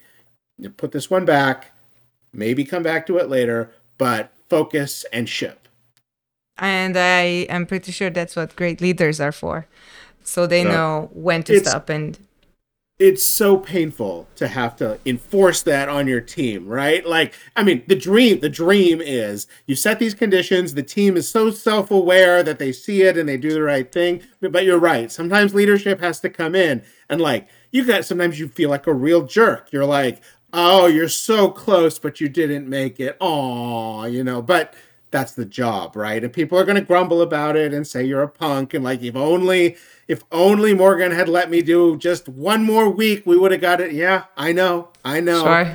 put 0.77 0.93
this 0.93 1.09
one 1.09 1.25
back 1.25 1.73
maybe 2.33 2.65
come 2.65 2.83
back 2.83 3.07
to 3.07 3.17
it 3.19 3.29
later 3.29 3.73
but 3.99 4.33
focus 4.49 5.05
and 5.13 5.29
ship 5.29 5.60
and 6.61 6.97
I 6.97 7.47
am 7.49 7.67
pretty 7.67 7.91
sure 7.91 8.11
that's 8.11 8.37
what 8.37 8.55
great 8.55 8.81
leaders 8.81 9.21
are 9.21 9.33
for. 9.33 9.67
So 10.23 10.47
they 10.47 10.63
know 10.63 11.11
when 11.13 11.43
to 11.45 11.59
stop 11.61 11.89
and 11.89 12.19
it's 13.01 13.25
so 13.25 13.57
painful 13.57 14.29
to 14.37 14.47
have 14.47 14.77
to 14.77 14.99
enforce 15.07 15.63
that 15.63 15.89
on 15.89 16.07
your 16.07 16.21
team, 16.21 16.69
right? 16.69 17.05
Like, 17.07 17.33
I 17.57 17.63
mean, 17.63 17.83
the 17.87 17.97
dream, 17.97 18.41
the 18.41 18.51
dream 18.51 19.01
is 19.01 19.47
you 19.67 19.75
set 19.75 19.99
these 19.99 20.13
conditions, 20.13 20.75
the 20.75 20.83
team 20.83 21.17
is 21.17 21.27
so 21.27 21.51
self-aware 21.51 22.43
that 22.43 22.59
they 22.59 22.73
see 22.73 23.01
it 23.01 23.17
and 23.17 23.27
they 23.27 23.39
do 23.39 23.55
the 23.55 23.63
right 23.63 23.91
thing. 23.91 24.21
But 24.43 24.67
you're 24.67 24.79
right. 24.79 25.11
Sometimes 25.11 25.55
leadership 25.55 26.01
has 26.01 26.21
to 26.21 26.29
come 26.29 26.55
in 26.55 26.83
and 27.09 27.23
like 27.23 27.49
you 27.73 27.87
got 27.87 28.05
sometimes 28.05 28.39
you 28.39 28.49
feel 28.49 28.69
like 28.69 28.87
a 28.87 28.93
real 28.93 29.23
jerk. 29.23 29.73
You're 29.73 29.87
like, 29.87 30.21
"Oh, 30.53 30.87
you're 30.87 31.09
so 31.09 31.51
close, 31.51 31.99
but 31.99 32.21
you 32.21 32.29
didn't 32.29 32.69
make 32.69 33.01
it." 33.01 33.17
Oh, 33.21 34.05
you 34.05 34.23
know, 34.25 34.43
but 34.43 34.75
that's 35.11 35.33
the 35.33 35.45
job, 35.45 35.97
right? 35.97 36.23
And 36.23 36.33
people 36.33 36.59
are 36.59 36.65
going 36.65 36.77
to 36.77 36.85
grumble 36.85 37.21
about 37.21 37.57
it 37.57 37.75
and 37.75 37.87
say 37.87 38.05
you're 38.05 38.23
a 38.23 38.29
punk 38.29 38.75
and 38.75 38.85
like 38.85 39.03
if 39.03 39.17
only 39.17 39.77
if 40.09 40.23
only 40.33 40.75
Morgan 40.75 41.13
had 41.13 41.29
let 41.29 41.51
me 41.51 41.63
do 41.63 41.97
just 41.97 42.29
one 42.29 42.65
more 42.65 42.89
week, 42.89 43.25
we 43.27 43.37
would 43.37 43.53
have 43.53 43.61
got 43.61 43.81
it. 43.81 43.93
Yeah, 43.93 44.25
I 44.37 44.53
know, 44.53 44.89
I 45.05 45.21
know. 45.21 45.43
Sorry, 45.43 45.75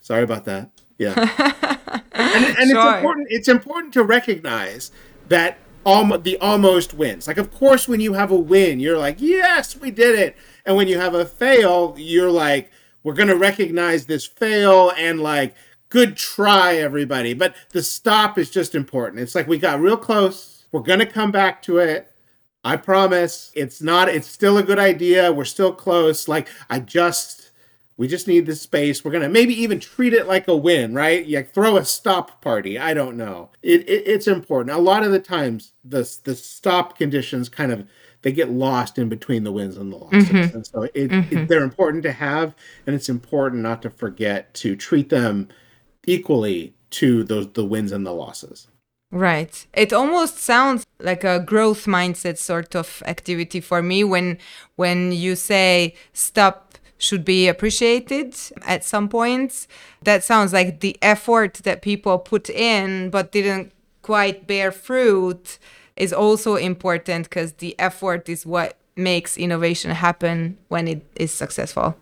sorry 0.00 0.22
about 0.22 0.44
that. 0.46 0.70
Yeah, 0.98 1.12
and, 2.12 2.44
and 2.44 2.70
it's 2.70 2.72
important. 2.72 3.26
It's 3.30 3.48
important 3.48 3.92
to 3.94 4.02
recognize 4.02 4.90
that 5.28 5.58
almost 5.86 6.24
the 6.24 6.36
almost 6.38 6.92
wins. 6.92 7.26
Like, 7.28 7.38
of 7.38 7.52
course, 7.52 7.88
when 7.88 8.00
you 8.00 8.14
have 8.14 8.30
a 8.30 8.36
win, 8.36 8.80
you're 8.80 8.98
like, 8.98 9.20
yes, 9.20 9.78
we 9.78 9.90
did 9.90 10.18
it. 10.18 10.36
And 10.66 10.76
when 10.76 10.88
you 10.88 10.98
have 10.98 11.14
a 11.14 11.24
fail, 11.24 11.94
you're 11.96 12.30
like, 12.30 12.72
we're 13.04 13.14
going 13.14 13.28
to 13.28 13.36
recognize 13.36 14.06
this 14.06 14.26
fail 14.26 14.90
and 14.96 15.20
like, 15.20 15.54
good 15.88 16.16
try, 16.16 16.76
everybody. 16.76 17.34
But 17.34 17.54
the 17.70 17.82
stop 17.82 18.38
is 18.38 18.50
just 18.50 18.74
important. 18.74 19.20
It's 19.20 19.34
like 19.34 19.48
we 19.48 19.58
got 19.58 19.80
real 19.80 19.96
close. 19.96 20.64
We're 20.72 20.80
going 20.80 20.98
to 20.98 21.06
come 21.06 21.30
back 21.30 21.62
to 21.62 21.78
it. 21.78 22.12
I 22.64 22.76
promise. 22.76 23.52
It's 23.54 23.80
not, 23.80 24.08
it's 24.08 24.26
still 24.26 24.58
a 24.58 24.62
good 24.62 24.78
idea. 24.78 25.32
We're 25.32 25.44
still 25.44 25.72
close. 25.72 26.26
Like, 26.26 26.48
I 26.68 26.80
just, 26.80 27.46
we 27.96 28.08
just 28.08 28.28
need 28.28 28.46
this 28.46 28.60
space. 28.60 29.04
We're 29.04 29.12
gonna 29.12 29.28
maybe 29.28 29.54
even 29.54 29.80
treat 29.80 30.12
it 30.12 30.26
like 30.26 30.48
a 30.48 30.56
win, 30.56 30.94
right? 30.94 31.24
You 31.24 31.42
throw 31.42 31.76
a 31.76 31.84
stop 31.84 32.42
party. 32.42 32.78
I 32.78 32.92
don't 32.92 33.16
know. 33.16 33.50
It, 33.62 33.88
it, 33.88 34.02
it's 34.06 34.26
important. 34.26 34.76
A 34.76 34.80
lot 34.80 35.02
of 35.02 35.12
the 35.12 35.18
times, 35.18 35.72
the 35.84 36.00
the 36.24 36.34
stop 36.34 36.98
conditions 36.98 37.48
kind 37.48 37.72
of 37.72 37.86
they 38.22 38.32
get 38.32 38.50
lost 38.50 38.98
in 38.98 39.08
between 39.08 39.44
the 39.44 39.52
wins 39.52 39.76
and 39.76 39.92
the 39.92 39.96
losses, 39.96 40.24
mm-hmm. 40.24 40.56
and 40.56 40.66
so 40.66 40.82
it, 40.82 40.94
mm-hmm. 40.94 41.36
it, 41.38 41.48
they're 41.48 41.62
important 41.62 42.02
to 42.02 42.12
have, 42.12 42.54
and 42.86 42.94
it's 42.94 43.08
important 43.08 43.62
not 43.62 43.80
to 43.82 43.90
forget 43.90 44.52
to 44.54 44.76
treat 44.76 45.08
them 45.08 45.48
equally 46.06 46.72
to 46.90 47.24
those 47.24 47.48
the 47.52 47.64
wins 47.64 47.92
and 47.92 48.06
the 48.06 48.12
losses. 48.12 48.68
Right. 49.10 49.66
It 49.72 49.92
almost 49.92 50.38
sounds 50.38 50.84
like 50.98 51.24
a 51.24 51.38
growth 51.40 51.86
mindset 51.86 52.38
sort 52.38 52.74
of 52.74 53.02
activity 53.06 53.60
for 53.60 53.82
me 53.82 54.02
when 54.04 54.38
when 54.76 55.12
you 55.12 55.36
say 55.36 55.94
stop 56.12 56.78
should 56.98 57.24
be 57.24 57.46
appreciated 57.46 58.34
at 58.62 58.84
some 58.84 59.08
points. 59.08 59.68
That 60.02 60.24
sounds 60.24 60.52
like 60.52 60.80
the 60.80 60.96
effort 61.02 61.54
that 61.64 61.82
people 61.82 62.18
put 62.18 62.48
in 62.50 63.10
but 63.10 63.32
didn't 63.32 63.72
quite 64.02 64.46
bear 64.46 64.72
fruit 64.72 65.58
is 65.96 66.12
also 66.12 66.56
important 66.56 67.24
because 67.24 67.52
the 67.54 67.78
effort 67.78 68.28
is 68.28 68.44
what 68.44 68.76
makes 68.96 69.36
innovation 69.36 69.90
happen 69.90 70.56
when 70.68 70.88
it 70.88 71.02
is 71.14 71.32
successful. 71.32 71.96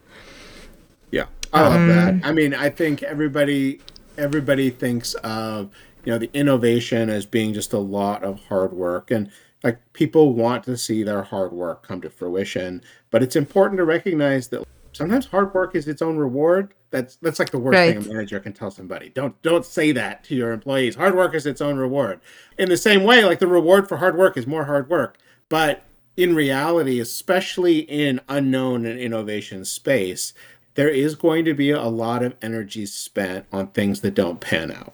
Yeah, 1.10 1.26
I 1.52 1.62
love 1.62 1.74
um, 1.74 1.88
that. 1.88 2.14
I 2.24 2.32
mean, 2.32 2.54
I 2.54 2.70
think 2.70 3.02
everybody 3.02 3.80
everybody 4.16 4.70
thinks 4.70 5.14
of 5.14 5.70
you 6.04 6.12
know 6.12 6.18
the 6.18 6.30
innovation 6.34 7.10
as 7.10 7.26
being 7.26 7.54
just 7.54 7.72
a 7.72 7.78
lot 7.78 8.22
of 8.22 8.44
hard 8.46 8.72
work 8.72 9.10
and 9.10 9.30
like 9.62 9.78
people 9.92 10.34
want 10.34 10.64
to 10.64 10.76
see 10.76 11.02
their 11.02 11.22
hard 11.22 11.52
work 11.52 11.86
come 11.86 12.00
to 12.00 12.10
fruition 12.10 12.82
but 13.10 13.22
it's 13.22 13.36
important 13.36 13.78
to 13.78 13.84
recognize 13.84 14.48
that 14.48 14.64
sometimes 14.94 15.26
hard 15.26 15.52
work 15.54 15.74
is 15.74 15.88
its 15.88 16.02
own 16.02 16.16
reward. 16.16 16.74
That's 16.90 17.16
that's 17.16 17.38
like 17.38 17.50
the 17.50 17.58
worst 17.58 17.76
right. 17.76 17.94
thing 17.94 18.10
a 18.10 18.14
manager 18.14 18.40
can 18.40 18.52
tell 18.52 18.70
somebody. 18.70 19.10
Don't 19.10 19.40
don't 19.42 19.64
say 19.64 19.92
that 19.92 20.24
to 20.24 20.34
your 20.34 20.52
employees. 20.52 20.94
Hard 20.94 21.16
work 21.16 21.34
is 21.34 21.46
its 21.46 21.60
own 21.60 21.76
reward. 21.76 22.20
In 22.56 22.68
the 22.68 22.76
same 22.76 23.02
way, 23.02 23.24
like 23.24 23.40
the 23.40 23.46
reward 23.46 23.88
for 23.88 23.98
hard 23.98 24.16
work 24.16 24.36
is 24.36 24.46
more 24.46 24.64
hard 24.64 24.88
work. 24.88 25.18
But 25.48 25.84
in 26.16 26.34
reality, 26.34 27.00
especially 27.00 27.80
in 27.80 28.20
unknown 28.28 28.86
and 28.86 28.98
innovation 28.98 29.64
space, 29.64 30.32
there 30.74 30.88
is 30.88 31.14
going 31.14 31.44
to 31.44 31.54
be 31.54 31.70
a 31.70 31.84
lot 31.84 32.22
of 32.22 32.34
energy 32.42 32.86
spent 32.86 33.46
on 33.52 33.68
things 33.68 34.00
that 34.00 34.14
don't 34.14 34.40
pan 34.40 34.70
out. 34.70 34.92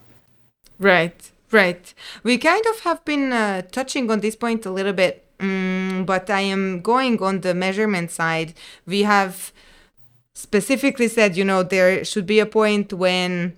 Right, 0.79 1.31
right. 1.51 1.93
We 2.23 2.38
kind 2.38 2.64
of 2.66 2.81
have 2.81 3.05
been 3.05 3.33
uh, 3.33 3.62
touching 3.62 4.11
on 4.11 4.21
this 4.21 4.37
point 4.37 4.66
a 4.66 4.71
little 4.71 4.93
bit, 4.93 5.27
um, 5.40 6.05
but 6.07 6.31
I 6.31 6.40
am 6.40 6.81
going 6.81 7.23
on 7.23 7.40
the 7.40 7.55
measurement 7.55 8.11
side. 8.11 8.55
We 8.87 9.03
have 9.03 9.53
specifically 10.35 11.09
said, 11.09 11.37
you 11.37 11.45
know, 11.45 11.62
there 11.62 12.05
should 12.05 12.27
be 12.27 12.40
a 12.40 12.47
point 12.47 12.93
when 12.93 13.57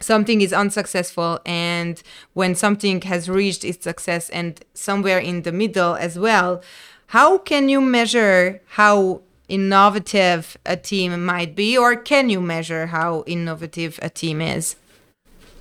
something 0.00 0.40
is 0.40 0.52
unsuccessful 0.52 1.40
and 1.44 2.02
when 2.32 2.54
something 2.54 3.02
has 3.02 3.28
reached 3.28 3.64
its 3.64 3.84
success 3.84 4.28
and 4.30 4.64
somewhere 4.74 5.18
in 5.18 5.42
the 5.42 5.52
middle 5.52 5.94
as 5.94 6.18
well. 6.18 6.62
How 7.08 7.38
can 7.38 7.68
you 7.68 7.80
measure 7.80 8.62
how 8.66 9.22
innovative 9.50 10.56
a 10.64 10.76
team 10.76 11.24
might 11.24 11.54
be, 11.54 11.76
or 11.76 11.96
can 11.96 12.30
you 12.30 12.40
measure 12.40 12.86
how 12.86 13.24
innovative 13.26 13.98
a 14.00 14.08
team 14.08 14.40
is? 14.40 14.76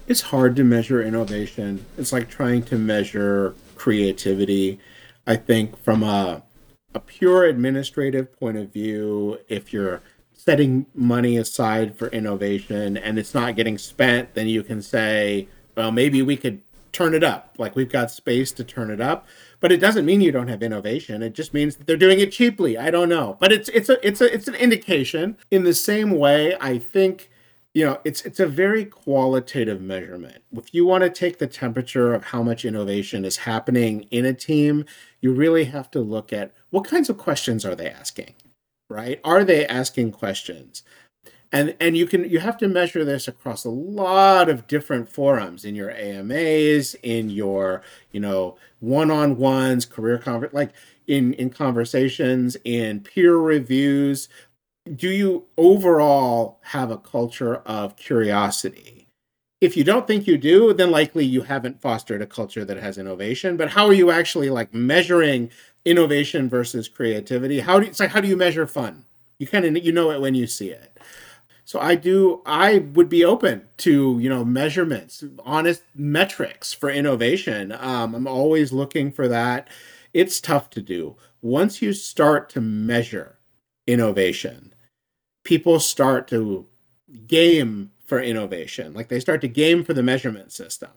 It's 0.08 0.21
hard 0.21 0.56
to 0.56 0.63
measure 0.63 1.02
innovation. 1.02 1.86
It's 1.97 2.13
like 2.13 2.30
trying 2.30 2.63
to 2.63 2.78
measure 2.78 3.56
creativity. 3.75 4.80
I 5.28 5.36
think 5.36 5.82
from 5.84 6.04
a 6.04 6.43
a 6.93 6.99
pure 6.99 7.43
administrative 7.45 8.38
point 8.39 8.58
of 8.58 8.73
view, 8.73 9.39
if 9.47 9.71
you're 9.71 10.02
setting 10.34 10.86
money 10.95 11.38
aside 11.38 11.97
for 11.97 12.08
innovation 12.08 12.97
and 12.97 13.19
it's 13.19 13.34
not 13.34 13.56
getting 13.56 13.78
spent, 13.78 14.34
then 14.34 14.47
you 14.47 14.63
can 14.63 14.82
say, 14.82 15.47
well, 15.75 15.91
maybe 15.91 16.21
we 16.21 16.36
could 16.36 16.62
turn 16.91 17.13
it 17.13 17.23
up. 17.23 17.56
Like 17.58 17.75
we've 17.75 17.91
got 17.91 18.12
space 18.12 18.52
to 18.54 18.63
turn 18.63 18.91
it 18.91 19.02
up. 19.02 19.28
But 19.60 19.71
it 19.71 19.78
doesn't 19.78 20.06
mean 20.06 20.21
you 20.21 20.32
don't 20.32 20.47
have 20.47 20.63
innovation. 20.63 21.21
It 21.21 21.34
just 21.34 21.54
means 21.54 21.75
that 21.75 21.88
they're 21.88 21.97
doing 21.97 22.19
it 22.19 22.32
cheaply. 22.32 22.78
I 22.78 22.91
don't 22.91 23.10
know. 23.10 23.38
But 23.39 23.52
it's 23.52 23.69
it's 23.69 23.89
a 23.89 24.06
it's 24.06 24.21
a 24.21 24.34
it's 24.34 24.47
an 24.47 24.56
indication. 24.56 25.38
In 25.52 25.63
the 25.63 25.73
same 25.73 26.12
way, 26.12 26.56
I 26.60 26.78
think 26.78 27.30
you 27.73 27.86
know 27.86 27.99
it's 28.04 28.25
it's 28.25 28.39
a 28.39 28.47
very 28.47 28.84
qualitative 28.84 29.80
measurement 29.80 30.41
if 30.54 30.73
you 30.73 30.88
want 30.88 31.04
to 31.04 31.10
take 31.10 31.38
the 31.38 31.45
temperature 31.45 32.15
of 32.15 32.25
how 32.25 32.41
much 32.41 32.65
innovation 32.65 33.23
is 33.23 33.38
happening 33.38 34.08
in 34.10 34.25
a 34.25 34.34
team 34.34 34.86
you 35.21 35.32
really 35.32 35.65
have 35.65 35.91
to 35.91 35.99
look 35.99 36.34
at 36.34 36.52
what 36.71 36.84
kinds 36.84 37.12
of 37.12 37.19
questions 37.19 37.63
are 37.63 37.75
they 37.75 37.88
asking 37.88 38.34
right? 38.89 39.19
Are 39.23 39.43
they 39.43 39.65
asking 39.67 40.12
questions? 40.12 40.84
And 41.51 41.75
and 41.79 41.97
you 41.97 42.05
can 42.05 42.29
you 42.29 42.39
have 42.39 42.57
to 42.59 42.67
measure 42.67 43.03
this 43.03 43.27
across 43.27 43.65
a 43.65 43.69
lot 43.69 44.49
of 44.49 44.67
different 44.67 45.09
forums 45.09 45.65
in 45.65 45.75
your 45.75 45.89
AMAs, 45.91 46.95
in 47.01 47.29
your, 47.29 47.81
you 48.12 48.19
know, 48.19 48.55
one-on-ones, 48.79 49.85
career 49.85 50.19
conver- 50.19 50.53
like 50.53 50.71
in 51.07 51.33
in 51.33 51.49
conversations, 51.49 52.55
in 52.63 53.01
peer 53.01 53.35
reviews. 53.38 54.29
Do 54.95 55.09
you 55.09 55.45
overall 55.57 56.59
have 56.65 56.91
a 56.91 56.97
culture 56.97 57.57
of 57.57 57.95
curiosity? 57.95 59.07
If 59.62 59.75
you 59.75 59.83
don't 59.83 60.07
think 60.07 60.25
you 60.25 60.38
do, 60.38 60.73
then 60.73 60.89
likely 60.89 61.25
you 61.25 61.41
haven't 61.41 61.81
fostered 61.81 62.21
a 62.21 62.25
culture 62.25 62.63
that 62.63 62.77
has 62.77 62.97
innovation. 62.97 63.57
But 63.57 63.71
how 63.71 63.88
are 63.88 63.93
you 63.93 64.09
actually 64.09 64.49
like 64.49 64.73
measuring 64.73 65.51
innovation 65.85 66.49
versus 66.49 66.88
creativity. 66.88 67.59
How 67.59 67.79
do 67.79 67.85
you, 67.85 67.89
it's 67.89 67.99
like 67.99 68.12
how 68.12 68.21
do 68.21 68.27
you 68.27 68.38
measure 68.38 68.67
fun? 68.67 69.05
You 69.38 69.47
kind 69.47 69.65
of 69.65 69.83
you 69.83 69.91
know 69.91 70.12
it 70.12 70.21
when 70.21 70.35
you 70.35 70.47
see 70.47 70.69
it. 70.69 70.99
So 71.69 71.79
I 71.79 71.93
do 71.93 72.41
I 72.47 72.79
would 72.79 73.10
be 73.10 73.23
open 73.23 73.67
to, 73.77 74.17
you 74.19 74.27
know, 74.27 74.43
measurements, 74.43 75.23
honest 75.45 75.84
metrics 75.93 76.73
for 76.73 76.89
innovation. 76.89 77.71
Um, 77.71 78.15
I'm 78.15 78.25
always 78.25 78.73
looking 78.73 79.12
for 79.12 79.27
that. 79.27 79.67
It's 80.12 80.41
tough 80.41 80.71
to 80.71 80.82
do. 80.82 81.15
Once 81.43 81.79
you 81.79 81.93
start 81.93 82.49
to 82.49 82.60
measure 82.60 83.38
innovation, 83.86 84.73
people 85.43 85.79
start 85.79 86.27
to 86.29 86.65
game 87.27 87.91
for 88.03 88.19
innovation. 88.19 88.95
Like 88.95 89.10
they 89.10 89.19
start 89.19 89.39
to 89.41 89.47
game 89.47 89.84
for 89.84 89.93
the 89.93 90.01
measurement 90.01 90.51
system 90.51 90.89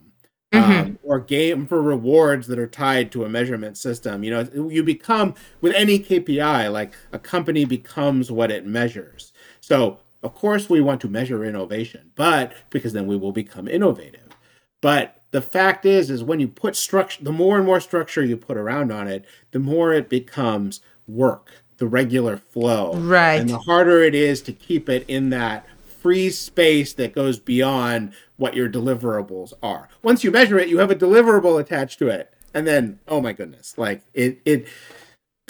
mm-hmm. 0.54 0.72
um, 0.72 0.98
or 1.02 1.20
game 1.20 1.66
for 1.66 1.82
rewards 1.82 2.46
that 2.46 2.58
are 2.58 2.66
tied 2.66 3.12
to 3.12 3.26
a 3.26 3.28
measurement 3.28 3.76
system. 3.76 4.24
You 4.24 4.30
know, 4.30 4.68
you 4.70 4.82
become 4.82 5.34
with 5.60 5.74
any 5.74 5.98
KPI, 5.98 6.72
like 6.72 6.94
a 7.12 7.18
company 7.18 7.66
becomes 7.66 8.32
what 8.32 8.50
it 8.50 8.64
measures. 8.64 9.34
So, 9.60 9.98
of 10.22 10.34
course, 10.34 10.70
we 10.70 10.80
want 10.80 11.00
to 11.02 11.08
measure 11.08 11.44
innovation, 11.44 12.12
but 12.14 12.54
because 12.70 12.92
then 12.92 13.06
we 13.06 13.16
will 13.16 13.32
become 13.32 13.68
innovative. 13.68 14.36
But 14.80 15.22
the 15.30 15.42
fact 15.42 15.86
is, 15.86 16.10
is 16.10 16.22
when 16.22 16.40
you 16.40 16.48
put 16.48 16.76
structure, 16.76 17.22
the 17.22 17.32
more 17.32 17.56
and 17.56 17.66
more 17.66 17.80
structure 17.80 18.24
you 18.24 18.36
put 18.36 18.56
around 18.56 18.92
on 18.92 19.08
it, 19.08 19.24
the 19.50 19.58
more 19.58 19.92
it 19.92 20.08
becomes 20.08 20.80
work, 21.06 21.50
the 21.78 21.86
regular 21.86 22.36
flow. 22.36 22.94
Right. 22.94 23.40
And 23.40 23.50
the 23.50 23.58
harder 23.58 24.02
it 24.02 24.14
is 24.14 24.42
to 24.42 24.52
keep 24.52 24.88
it 24.88 25.04
in 25.08 25.30
that 25.30 25.66
free 26.02 26.30
space 26.30 26.92
that 26.94 27.14
goes 27.14 27.38
beyond 27.38 28.12
what 28.36 28.54
your 28.54 28.68
deliverables 28.68 29.52
are. 29.62 29.88
Once 30.02 30.24
you 30.24 30.30
measure 30.30 30.58
it, 30.58 30.68
you 30.68 30.78
have 30.78 30.90
a 30.90 30.96
deliverable 30.96 31.60
attached 31.60 31.98
to 32.00 32.08
it. 32.08 32.32
And 32.52 32.66
then, 32.66 32.98
oh 33.08 33.20
my 33.20 33.32
goodness, 33.32 33.78
like 33.78 34.02
it 34.12 34.40
it 34.44 34.66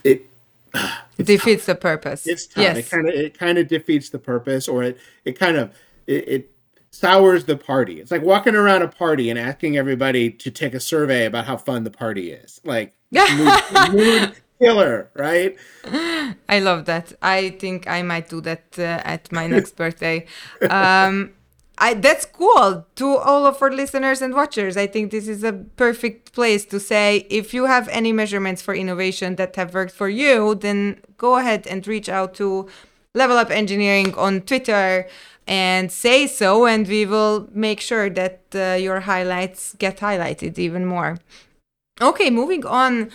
it 0.05 0.31
defeats 1.19 1.67
tough. 1.67 1.75
the 1.77 1.81
purpose. 1.81 2.27
It's 2.27 2.47
tough. 2.47 2.63
Yes. 2.63 2.77
It 2.79 2.91
kind 2.91 3.09
of 3.09 3.15
it 3.15 3.39
kind 3.39 3.59
of 3.59 3.69
defeats 3.69 4.11
the 4.11 4.19
purpose 4.19 4.69
or 4.69 4.83
it 4.83 4.99
it 5.25 5.39
kind 5.39 5.57
of 5.57 5.75
it, 6.07 6.29
it 6.29 6.51
sours 6.91 7.45
the 7.45 7.57
party. 7.57 8.01
It's 8.01 8.11
like 8.11 8.23
walking 8.23 8.55
around 8.55 8.83
a 8.83 8.89
party 8.89 9.31
and 9.31 9.39
asking 9.39 9.77
everybody 9.77 10.31
to 10.31 10.51
take 10.51 10.75
a 10.75 10.81
survey 10.81 11.27
about 11.27 11.47
how 11.47 11.57
fun 11.57 11.85
the 11.85 11.91
party 11.91 12.33
is. 12.33 12.61
Like 12.65 12.95
mood, 13.11 13.93
mood, 13.93 14.33
killer, 14.61 15.11
right? 15.15 15.57
I 16.49 16.61
love 16.61 16.85
that. 16.87 17.13
I 17.21 17.51
think 17.59 17.89
I 17.89 18.03
might 18.03 18.29
do 18.29 18.41
that 18.43 18.65
uh, 18.79 19.01
at 19.05 19.33
my 19.33 19.47
next 19.47 19.77
birthday. 19.83 20.27
Um, 20.69 21.33
I, 21.83 21.95
that's 21.95 22.25
cool 22.25 22.87
to 22.95 23.17
all 23.17 23.45
of 23.45 23.61
our 23.61 23.73
listeners 23.73 24.23
and 24.23 24.35
watchers. 24.35 24.77
I 24.77 24.87
think 24.87 25.11
this 25.11 25.27
is 25.27 25.43
a 25.43 25.53
perfect 25.53 26.33
place 26.33 26.65
to 26.67 26.79
say 26.79 27.27
if 27.29 27.53
you 27.53 27.67
have 27.67 27.89
any 27.89 28.13
measurements 28.13 28.63
for 28.63 28.73
innovation 28.73 29.35
that 29.35 29.57
have 29.57 29.75
worked 29.75 29.93
for 29.93 30.09
you, 30.09 30.55
then 30.55 31.01
go 31.19 31.39
ahead 31.39 31.67
and 31.67 31.85
reach 31.89 32.09
out 32.09 32.35
to 32.35 32.69
Level 33.17 33.37
Up 33.37 33.51
Engineering 33.51 34.15
on 34.15 34.43
Twitter 34.43 35.09
and 35.49 35.91
say 35.91 36.29
so, 36.29 36.67
and 36.67 36.87
we 36.87 37.05
will 37.05 37.49
make 37.53 37.81
sure 37.81 38.09
that 38.11 38.43
uh, 38.55 38.75
your 38.79 39.01
highlights 39.01 39.75
get 39.75 39.99
highlighted 39.99 40.61
even 40.61 40.87
more. 40.87 41.19
Okay, 42.01 42.31
moving 42.31 42.65
on. 42.65 43.11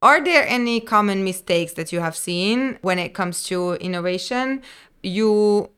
Are 0.00 0.24
there 0.24 0.48
any 0.48 0.80
common 0.80 1.22
mistakes 1.22 1.74
that 1.74 1.92
you 1.92 2.00
have 2.00 2.16
seen 2.16 2.78
when 2.80 2.98
it 2.98 3.12
comes 3.12 3.44
to 3.48 3.74
innovation? 3.74 4.62
You 5.02 5.68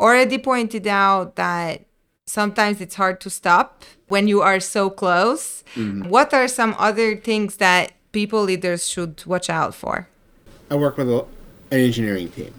already 0.00 0.38
pointed 0.38 0.86
out 0.86 1.36
that 1.36 1.84
sometimes 2.26 2.80
it's 2.80 2.94
hard 2.94 3.20
to 3.20 3.30
stop 3.30 3.84
when 4.08 4.26
you 4.26 4.40
are 4.40 4.60
so 4.60 4.90
close. 4.90 5.62
Mm-hmm. 5.74 6.08
What 6.08 6.32
are 6.32 6.48
some 6.48 6.74
other 6.78 7.16
things 7.16 7.56
that 7.58 7.92
people 8.12 8.42
leaders 8.42 8.88
should 8.88 9.24
watch 9.26 9.50
out 9.50 9.74
for? 9.74 10.08
I 10.70 10.76
work 10.76 10.96
with 10.96 11.10
a, 11.10 11.26
an 11.70 11.80
engineering 11.80 12.30
team, 12.30 12.54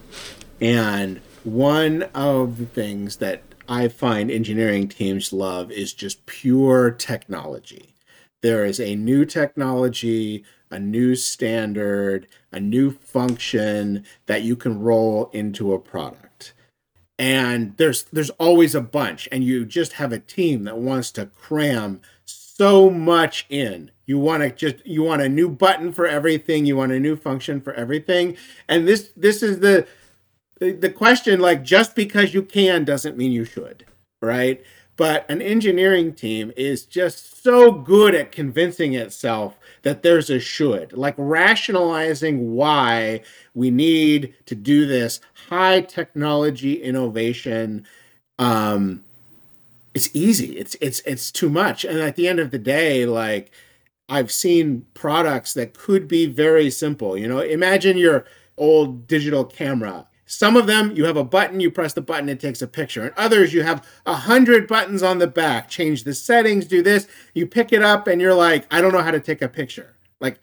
and 0.60 1.22
one 1.44 2.04
of 2.14 2.58
the 2.58 2.66
things 2.66 3.18
that 3.18 3.42
I 3.68 3.88
find 3.88 4.30
engineering 4.30 4.90
teams 4.90 5.32
love 5.32 5.72
is 5.72 5.94
just 5.94 6.26
pure 6.26 6.92
technology. 6.92 7.96
There 8.42 8.66
is 8.66 8.80
a 8.80 8.96
new 8.96 9.24
technology, 9.26 10.44
a 10.70 10.80
new 10.80 11.16
standard, 11.16 12.28
a 12.52 12.60
new 12.60 12.92
function 12.92 14.04
that 14.26 14.42
you 14.42 14.56
can 14.56 14.80
roll 14.80 15.30
into 15.32 15.74
a 15.74 15.80
product 15.80 16.31
and 17.22 17.78
there's 17.78 18.06
there's 18.06 18.32
always 18.32 18.74
a 18.74 18.82
bunch 18.82 19.30
and 19.32 19.44
you 19.44 19.64
just 19.64 19.94
have 19.94 20.12
a 20.12 20.18
team 20.18 20.64
that 20.64 20.80
wants 20.80 21.12
to 21.12 21.28
cram 21.28 22.02
so 22.26 22.90
much 22.90 23.46
in. 23.48 23.92
You 24.08 24.18
want 24.18 24.42
to 24.42 24.50
just 24.50 24.84
you 24.88 25.04
want 25.04 25.22
a 25.22 25.30
new 25.30 25.48
button 25.48 25.94
for 25.94 26.08
everything 26.08 26.66
you 26.66 26.76
want 26.76 26.94
a 26.94 27.00
new 27.00 27.16
function 27.16 27.62
for 27.62 27.76
everything. 27.76 28.38
And 28.68 28.88
this 28.88 29.12
this 29.16 29.44
is 29.44 29.60
the 29.60 29.86
the 30.60 30.90
question 30.90 31.40
like 31.40 31.64
just 31.64 31.96
because 31.96 32.34
you 32.34 32.42
can 32.42 32.86
doesn't 32.86 33.18
mean 33.18 33.32
you 33.32 33.46
should 33.46 33.86
right 34.20 34.64
but 35.02 35.28
an 35.32 35.42
engineering 35.42 36.14
team 36.14 36.54
is 36.56 36.86
just 36.86 37.42
so 37.42 37.72
good 37.72 38.14
at 38.14 38.32
convincing 38.32 38.94
itself 38.94 39.58
that 39.82 40.04
there's 40.04 40.30
a 40.30 40.40
should, 40.40 40.94
like 40.94 41.16
rationalizing 41.18 42.54
why 42.54 43.22
we 43.56 43.72
need 43.72 44.36
to 44.46 44.54
do 44.54 44.86
this 44.86 45.20
high 45.50 45.82
technology 45.82 46.84
innovation. 46.84 47.88
Um, 48.38 49.04
it's 49.96 50.12
easy. 50.14 50.56
It's 50.56 50.76
it's 50.80 51.00
it's 51.00 51.32
too 51.32 51.50
much. 51.50 51.84
And 51.84 51.98
at 51.98 52.16
the 52.16 52.28
end 52.28 52.38
of 52.38 52.52
the 52.52 52.60
day, 52.60 53.08
like 53.08 53.50
I've 54.08 54.32
seen 54.32 54.86
products 54.94 55.56
that 55.56 55.74
could 55.74 56.08
be 56.08 56.28
very 56.28 56.70
simple. 56.70 57.18
You 57.18 57.28
know, 57.28 57.40
imagine 57.40 57.98
your 57.98 58.26
old 58.56 59.08
digital 59.08 59.46
camera 59.46 60.06
some 60.32 60.56
of 60.56 60.66
them, 60.66 60.96
you 60.96 61.04
have 61.04 61.18
a 61.18 61.26
button, 61.26 61.60
you 61.60 61.70
press 61.70 61.92
the 61.92 62.00
button, 62.00 62.30
it 62.30 62.40
takes 62.40 62.62
a 62.62 62.68
picture. 62.68 63.04
And 63.04 63.14
others, 63.18 63.54
you 63.54 63.64
have 63.64 63.86
a 64.06 64.16
hundred 64.16 64.66
buttons 64.66 65.04
on 65.04 65.18
the 65.18 65.28
back. 65.28 65.68
Change 65.68 66.06
the 66.06 66.14
settings, 66.14 66.66
do 66.66 66.82
this. 66.82 67.06
You 67.34 67.46
pick 67.46 67.74
it 67.74 67.82
up, 67.82 68.08
and 68.08 68.22
you're 68.22 68.34
like, 68.34 68.66
I 68.72 68.80
don't 68.80 68.94
know 68.94 69.02
how 69.02 69.12
to 69.12 69.20
take 69.20 69.42
a 69.42 69.50
picture. 69.50 69.94
Like, 70.22 70.40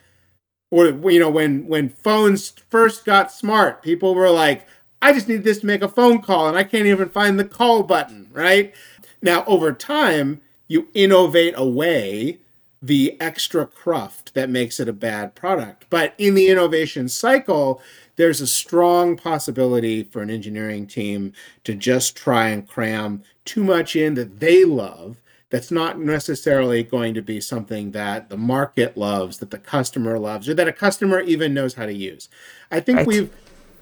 or 0.70 0.88
you 1.11 1.18
know, 1.18 1.31
when 1.31 1.66
when 1.68 1.88
phones 1.88 2.51
first 2.68 3.07
got 3.07 3.33
smart, 3.33 3.83
people 3.83 4.14
were 4.14 4.29
like, 4.29 4.66
I 5.01 5.14
just 5.14 5.27
need 5.27 5.42
this 5.42 5.61
to 5.61 5.66
make 5.66 5.81
a 5.81 5.88
phone 5.88 6.20
call, 6.20 6.46
and 6.48 6.59
I 6.59 6.64
can't 6.64 6.85
even 6.85 7.09
find 7.09 7.38
the 7.38 7.46
call 7.46 7.83
button. 7.83 8.29
Right 8.31 8.74
now, 9.22 9.42
over 9.46 9.72
time, 9.72 10.42
you 10.66 10.88
innovate 10.92 11.55
away 11.57 12.40
the 12.83 13.16
extra 13.20 13.64
cruft 13.66 14.35
that 14.35 14.51
makes 14.51 14.79
it 14.79 14.88
a 14.88 14.92
bad 14.92 15.35
product. 15.35 15.87
But 15.88 16.12
in 16.18 16.35
the 16.35 16.48
innovation 16.48 17.09
cycle, 17.09 17.81
there's 18.18 18.40
a 18.40 18.46
strong 18.46 19.16
possibility 19.16 20.02
for 20.02 20.20
an 20.20 20.28
engineering 20.28 20.87
team 20.87 21.33
to 21.62 21.72
just 21.72 22.16
try 22.16 22.48
and 22.48 22.68
cram 22.68 23.22
too 23.44 23.62
much 23.62 23.94
in 23.94 24.14
that 24.14 24.40
they 24.40 24.64
love 24.64 25.16
that's 25.50 25.70
not 25.70 25.98
necessarily 25.98 26.83
going 26.83 27.14
to 27.14 27.22
be 27.22 27.40
something 27.40 27.92
that 27.92 28.28
the 28.28 28.37
market 28.37 28.98
loves, 28.98 29.38
that 29.38 29.50
the 29.50 29.59
customer 29.59 30.18
loves, 30.18 30.48
or 30.48 30.52
that 30.52 30.68
a 30.68 30.72
customer 30.72 31.20
even 31.20 31.54
knows 31.54 31.74
how 31.74 31.87
to 31.87 31.94
use. 31.94 32.28
I 32.70 32.81
think 32.81 32.98
right. 32.98 33.07
we've 33.07 33.33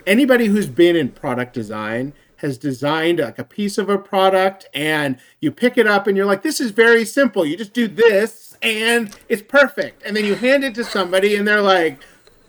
anybody 0.06 0.46
who's 0.46 0.68
been 0.68 0.94
in 0.94 1.08
product 1.08 1.54
design 1.54 2.12
has 2.36 2.58
designed 2.58 3.18
like 3.18 3.38
a 3.38 3.44
piece 3.44 3.78
of 3.78 3.88
a 3.88 3.98
product 3.98 4.66
and 4.74 5.18
you 5.40 5.50
pick 5.50 5.78
it 5.78 5.86
up 5.86 6.06
and 6.06 6.16
you're 6.16 6.26
like 6.26 6.42
this 6.42 6.60
is 6.60 6.70
very 6.70 7.04
simple 7.04 7.44
you 7.44 7.56
just 7.56 7.72
do 7.72 7.88
this 7.88 8.56
and 8.62 9.16
it's 9.28 9.42
perfect 9.42 10.02
and 10.04 10.14
then 10.14 10.24
you 10.24 10.34
hand 10.34 10.62
it 10.62 10.74
to 10.74 10.84
somebody 10.84 11.34
and 11.34 11.48
they're 11.48 11.62
like 11.62 11.98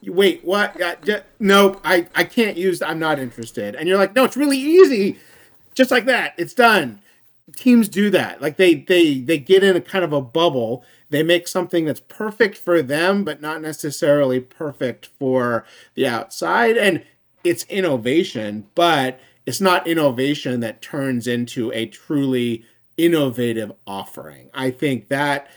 wait, 0.03 0.43
what? 0.43 0.79
Nope, 1.39 1.81
I, 1.83 2.07
I 2.15 2.23
can't 2.23 2.57
use, 2.57 2.81
I'm 2.81 2.99
not 2.99 3.19
interested. 3.19 3.75
And 3.75 3.88
you're 3.88 3.97
like, 3.97 4.15
no, 4.15 4.23
it's 4.23 4.38
really 4.38 4.57
easy. 4.57 5.17
Just 5.75 5.91
like 5.91 6.05
that, 6.05 6.33
it's 6.38 6.53
done. 6.53 7.01
Teams 7.55 7.88
do 7.88 8.10
that. 8.10 8.41
Like 8.41 8.57
they 8.57 8.75
they 8.75 9.19
they 9.19 9.38
get 9.38 9.63
in 9.63 9.75
a 9.75 9.81
kind 9.81 10.03
of 10.03 10.12
a 10.12 10.21
bubble. 10.21 10.83
They 11.10 11.23
make 11.23 11.47
something 11.47 11.86
that's 11.86 12.01
perfect 12.01 12.57
for 12.57 12.81
them, 12.81 13.23
but 13.23 13.41
not 13.41 13.62
necessarily 13.62 14.41
perfect 14.41 15.05
for 15.05 15.65
the 15.95 16.05
outside. 16.07 16.77
And 16.77 17.03
it's 17.43 17.63
innovation, 17.65 18.67
but 18.75 19.19
it's 19.45 19.62
not 19.62 19.88
innovation 19.88 20.60
that 20.60 20.81
turns 20.81 21.25
into 21.27 21.71
a 21.73 21.86
truly 21.86 22.65
innovative 22.97 23.71
offering. 23.86 24.49
I 24.53 24.71
think 24.71 25.07
that 25.07 25.47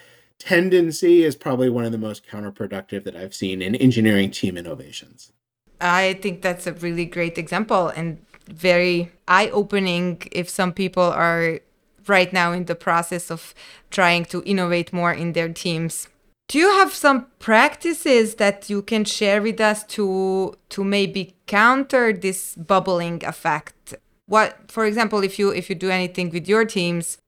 tendency 0.41 1.23
is 1.23 1.37
probably 1.37 1.69
one 1.69 1.85
of 1.85 1.93
the 1.93 1.99
most 1.99 2.27
counterproductive 2.27 3.05
that 3.05 3.15
I've 3.15 3.35
seen 3.35 3.63
in 3.63 3.77
engineering 3.77 4.33
team 4.33 4.57
innovations. 4.57 5.33
I 5.81 6.15
think 6.15 6.43
that's 6.43 6.67
a 6.67 6.73
really 6.73 7.05
great 7.05 7.39
example 7.39 7.89
and 7.89 8.19
very 8.49 9.13
eye 9.29 9.51
opening 9.51 10.23
if 10.33 10.49
some 10.49 10.73
people 10.73 11.05
are 11.05 11.61
right 12.07 12.33
now 12.33 12.53
in 12.53 12.65
the 12.65 12.75
process 12.75 13.31
of 13.31 13.55
trying 13.91 14.25
to 14.27 14.43
innovate 14.45 14.93
more 14.93 15.13
in 15.13 15.33
their 15.33 15.49
teams. 15.49 16.09
Do 16.49 16.59
you 16.59 16.69
have 16.79 16.93
some 16.93 17.27
practices 17.39 18.35
that 18.37 18.69
you 18.69 18.83
can 18.83 19.05
share 19.05 19.41
with 19.41 19.61
us 19.61 19.85
to 19.95 20.55
to 20.71 20.83
maybe 20.83 21.37
counter 21.47 22.13
this 22.13 22.57
bubbling 22.57 23.25
effect? 23.25 23.95
What 24.27 24.57
for 24.69 24.85
example 24.85 25.23
if 25.23 25.39
you 25.39 25.51
if 25.51 25.71
you 25.71 25.77
do 25.77 25.91
anything 25.91 26.31
with 26.31 26.49
your 26.49 26.65
teams? 26.65 27.19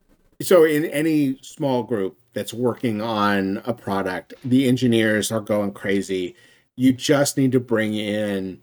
So 0.41 0.65
in 0.65 0.87
any 0.87 1.39
small 1.41 1.85
group, 1.85 2.19
that's 2.33 2.55
working 2.55 3.01
on 3.01 3.63
a 3.65 3.75
product, 3.75 4.35
the 4.45 4.69
engineers 4.69 5.31
are 5.31 5.41
going 5.41 5.73
crazy. 5.73 6.35
You 6.77 6.93
just 6.93 7.37
need 7.37 7.53
to 7.53 7.61
bring 7.61 7.95
in 7.95 8.63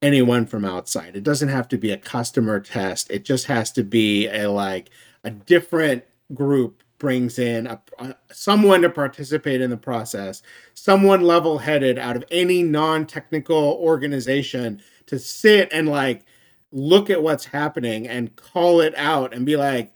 anyone 0.00 0.46
from 0.46 0.64
outside. 0.64 1.16
It 1.16 1.24
doesn't 1.24 1.48
have 1.48 1.68
to 1.68 1.78
be 1.78 1.90
a 1.90 1.98
customer 1.98 2.60
test. 2.60 3.10
It 3.10 3.24
just 3.24 3.46
has 3.46 3.72
to 3.72 3.82
be 3.82 4.28
a 4.28 4.50
like 4.50 4.90
a 5.24 5.30
different 5.30 6.04
group 6.32 6.82
brings 6.98 7.38
in 7.38 7.66
a, 7.66 7.80
a, 7.98 8.14
someone 8.32 8.82
to 8.82 8.90
participate 8.90 9.60
in 9.60 9.70
the 9.70 9.76
process, 9.76 10.42
someone 10.74 11.22
level-headed 11.22 11.96
out 11.98 12.16
of 12.16 12.24
any 12.30 12.62
non-technical 12.62 13.78
organization 13.80 14.82
to 15.06 15.18
sit 15.18 15.68
and 15.72 15.88
like 15.88 16.24
look 16.72 17.08
at 17.08 17.22
what's 17.22 17.46
happening 17.46 18.06
and 18.06 18.34
call 18.36 18.80
it 18.80 18.94
out 18.96 19.32
and 19.32 19.46
be 19.46 19.56
like, 19.56 19.92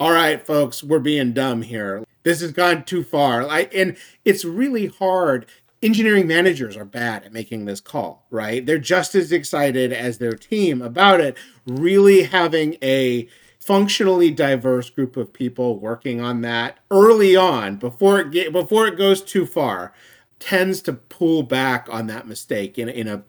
"All 0.00 0.12
right, 0.12 0.44
folks, 0.44 0.82
we're 0.82 0.98
being 0.98 1.32
dumb 1.32 1.62
here 1.62 2.04
this 2.26 2.40
has 2.40 2.50
gone 2.50 2.82
too 2.82 3.04
far. 3.04 3.42
And 3.72 3.96
it's 4.24 4.44
really 4.44 4.88
hard. 4.88 5.46
Engineering 5.80 6.26
managers 6.26 6.76
are 6.76 6.84
bad 6.84 7.22
at 7.22 7.32
making 7.32 7.66
this 7.66 7.80
call, 7.80 8.26
right? 8.32 8.66
They're 8.66 8.78
just 8.78 9.14
as 9.14 9.30
excited 9.30 9.92
as 9.92 10.18
their 10.18 10.32
team 10.32 10.82
about 10.82 11.20
it. 11.20 11.36
Really 11.68 12.24
having 12.24 12.78
a 12.82 13.28
functionally 13.60 14.32
diverse 14.32 14.90
group 14.90 15.16
of 15.16 15.32
people 15.32 15.78
working 15.78 16.20
on 16.20 16.40
that 16.40 16.78
early 16.90 17.36
on 17.36 17.76
before 17.76 18.18
it 18.18 18.32
get, 18.32 18.52
before 18.52 18.88
it 18.88 18.98
goes 18.98 19.22
too 19.22 19.46
far 19.46 19.92
tends 20.40 20.82
to 20.82 20.94
pull 20.94 21.44
back 21.44 21.86
on 21.88 22.08
that 22.08 22.26
mistake 22.26 22.76
in 22.76 22.88
in 22.88 23.06
a 23.06 23.22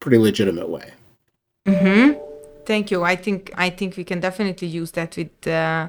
pretty 0.00 0.16
legitimate 0.16 0.70
way. 0.70 0.92
Mm-hmm. 1.66 2.18
Thank 2.64 2.90
you. 2.90 3.04
I 3.04 3.16
think 3.16 3.52
I 3.54 3.68
think 3.68 3.98
we 3.98 4.04
can 4.04 4.20
definitely 4.20 4.68
use 4.68 4.92
that 4.92 5.14
with 5.18 5.46
uh, 5.46 5.88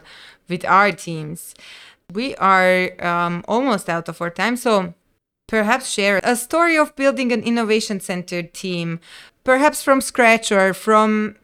with 0.50 0.65
our 0.65 0.91
teams 0.91 1.56
we 2.13 2.35
are 2.35 2.91
um, 3.03 3.43
almost 3.47 3.89
out 3.89 4.09
of 4.09 4.21
our 4.21 4.29
time. 4.29 4.57
So 4.57 4.93
perhaps 5.47 5.89
share 5.89 6.19
a 6.23 6.35
story 6.35 6.77
of 6.77 6.95
building 6.95 7.31
an 7.31 7.43
innovation 7.43 7.99
centered 7.99 8.53
team, 8.53 8.99
perhaps 9.43 9.83
from 9.83 10.01
scratch 10.01 10.51
or 10.51 10.73
from 10.73 11.35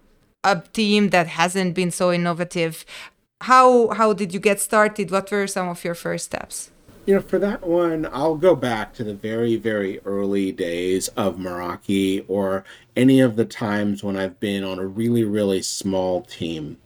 a 0.43 0.62
team 0.74 1.10
that 1.10 1.28
hasn't 1.28 1.76
been 1.76 1.91
so 1.91 2.12
innovative. 2.12 2.86
How 3.41 3.89
how 3.89 4.13
did 4.13 4.34
you 4.34 4.39
get 4.39 4.60
started? 4.60 5.12
What 5.12 5.32
were 5.32 5.47
some 5.47 5.67
of 5.69 5.84
your 5.84 5.95
first 5.95 6.26
steps? 6.26 6.71
You 7.08 7.15
know, 7.15 7.21
for 7.21 7.39
that 7.39 7.65
one, 7.65 8.08
I'll 8.13 8.36
go 8.36 8.56
back 8.56 8.93
to 8.93 9.04
the 9.04 9.15
very, 9.15 9.56
very 9.56 10.00
early 10.06 10.52
days 10.52 11.08
of 11.10 11.38
Meraki 11.38 12.24
or 12.28 12.63
any 12.95 13.19
of 13.19 13.38
the 13.38 13.45
times 13.45 14.04
when 14.04 14.15
I've 14.15 14.39
been 14.39 14.63
on 14.63 14.78
a 14.78 14.86
really, 14.86 15.24
really 15.24 15.63
small 15.63 16.21
team 16.21 16.78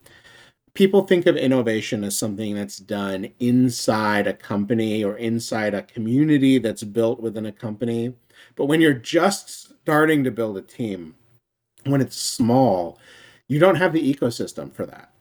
people 0.75 1.07
think 1.07 1.25
of 1.25 1.37
innovation 1.37 2.03
as 2.03 2.17
something 2.17 2.53
that's 2.53 2.77
done 2.77 3.29
inside 3.39 4.27
a 4.27 4.33
company 4.33 5.03
or 5.03 5.17
inside 5.17 5.73
a 5.73 5.81
community 5.81 6.59
that's 6.59 6.83
built 6.83 7.19
within 7.19 7.47
a 7.47 7.51
company. 7.51 8.13
But 8.55 8.65
when 8.65 8.81
you're 8.81 8.93
just 8.93 9.49
starting 9.81 10.23
to 10.25 10.31
build 10.31 10.57
a 10.57 10.61
team, 10.61 11.15
when 11.85 12.01
it's 12.01 12.17
small, 12.17 12.99
you 13.47 13.57
don't 13.57 13.75
have 13.75 13.93
the 13.93 14.13
ecosystem 14.13 14.71
for 14.73 14.85
that. 14.85 15.11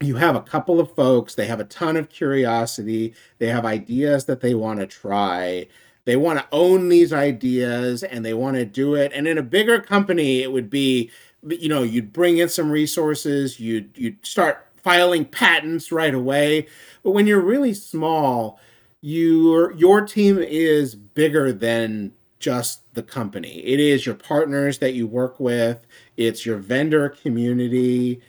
You 0.00 0.16
have 0.16 0.36
a 0.36 0.42
couple 0.42 0.78
of 0.78 0.94
folks, 0.94 1.34
they 1.34 1.46
have 1.46 1.60
a 1.60 1.64
ton 1.64 1.96
of 1.96 2.08
curiosity, 2.08 3.14
they 3.38 3.46
have 3.48 3.64
ideas 3.64 4.26
that 4.26 4.40
they 4.40 4.54
want 4.54 4.80
to 4.80 4.86
try. 4.86 5.66
They 6.04 6.16
want 6.16 6.40
to 6.40 6.46
own 6.50 6.88
these 6.88 7.12
ideas 7.12 8.02
and 8.02 8.24
they 8.24 8.34
want 8.34 8.56
to 8.56 8.64
do 8.64 8.96
it. 8.96 9.12
And 9.14 9.28
in 9.28 9.38
a 9.38 9.42
bigger 9.42 9.80
company, 9.80 10.42
it 10.42 10.50
would 10.50 10.68
be, 10.68 11.12
you 11.48 11.68
know, 11.68 11.84
you'd 11.84 12.12
bring 12.12 12.38
in 12.38 12.48
some 12.48 12.72
resources, 12.72 13.60
you'd 13.60 13.96
you'd 13.96 14.26
start 14.26 14.66
filing 14.82 15.24
patents 15.24 15.92
right 15.92 16.14
away. 16.14 16.66
But 17.02 17.12
when 17.12 17.26
you're 17.26 17.40
really 17.40 17.74
small, 17.74 18.60
your 19.00 19.72
your 19.72 20.06
team 20.06 20.38
is 20.38 20.94
bigger 20.94 21.52
than 21.52 22.12
just 22.38 22.80
the 22.94 23.02
company. 23.02 23.64
It 23.64 23.80
is 23.80 24.04
your 24.04 24.14
partners 24.14 24.78
that 24.78 24.94
you 24.94 25.06
work 25.06 25.38
with, 25.38 25.78
it's 26.16 26.44
your 26.44 26.58
vendor 26.58 27.08
community, 27.08 28.20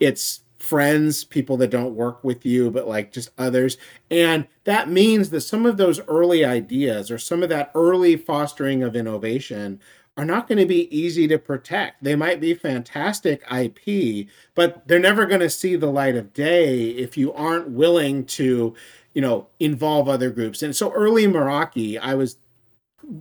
it's 0.00 0.40
friends, 0.58 1.24
people 1.24 1.56
that 1.56 1.70
don't 1.70 1.94
work 1.94 2.22
with 2.22 2.46
you, 2.46 2.70
but 2.70 2.86
like 2.86 3.12
just 3.12 3.30
others. 3.36 3.76
And 4.10 4.46
that 4.64 4.88
means 4.88 5.30
that 5.30 5.40
some 5.40 5.66
of 5.66 5.76
those 5.76 6.00
early 6.06 6.44
ideas 6.44 7.10
or 7.10 7.18
some 7.18 7.42
of 7.42 7.48
that 7.48 7.72
early 7.74 8.16
fostering 8.16 8.82
of 8.82 8.94
innovation 8.94 9.80
are 10.16 10.24
not 10.24 10.46
going 10.46 10.58
to 10.58 10.66
be 10.66 10.94
easy 10.96 11.26
to 11.28 11.38
protect. 11.38 12.04
They 12.04 12.14
might 12.14 12.40
be 12.40 12.54
fantastic 12.54 13.42
IP, 13.50 14.28
but 14.54 14.86
they're 14.86 14.98
never 14.98 15.24
going 15.24 15.40
to 15.40 15.50
see 15.50 15.74
the 15.76 15.90
light 15.90 16.16
of 16.16 16.34
day 16.34 16.90
if 16.90 17.16
you 17.16 17.32
aren't 17.32 17.70
willing 17.70 18.26
to, 18.26 18.74
you 19.14 19.22
know, 19.22 19.48
involve 19.58 20.08
other 20.08 20.30
groups. 20.30 20.62
And 20.62 20.76
so 20.76 20.92
early 20.92 21.26
Meraki, 21.26 21.98
I 21.98 22.14
was 22.14 22.36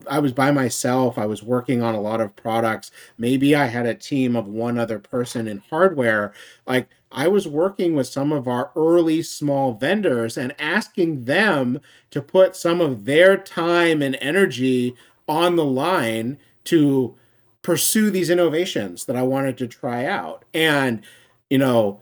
I 0.07 0.19
was 0.19 0.31
by 0.31 0.51
myself. 0.51 1.17
I 1.17 1.25
was 1.25 1.41
working 1.41 1.81
on 1.81 1.95
a 1.95 2.01
lot 2.01 2.21
of 2.21 2.35
products. 2.35 2.91
Maybe 3.17 3.55
I 3.55 3.65
had 3.65 3.85
a 3.85 3.95
team 3.95 4.35
of 4.35 4.47
one 4.47 4.77
other 4.77 4.99
person 4.99 5.47
in 5.47 5.63
hardware. 5.69 6.33
Like 6.67 6.87
I 7.11 7.27
was 7.27 7.47
working 7.47 7.95
with 7.95 8.07
some 8.07 8.31
of 8.31 8.47
our 8.47 8.71
early 8.75 9.21
small 9.23 9.73
vendors 9.73 10.37
and 10.37 10.53
asking 10.59 11.25
them 11.25 11.81
to 12.11 12.21
put 12.21 12.55
some 12.55 12.79
of 12.79 13.05
their 13.05 13.37
time 13.37 14.01
and 14.01 14.17
energy 14.21 14.95
on 15.27 15.55
the 15.55 15.65
line 15.65 16.37
to 16.65 17.15
pursue 17.61 18.09
these 18.09 18.29
innovations 18.29 19.05
that 19.05 19.15
I 19.15 19.21
wanted 19.21 19.57
to 19.59 19.67
try 19.67 20.05
out. 20.05 20.45
And, 20.53 21.01
you 21.49 21.57
know, 21.57 22.01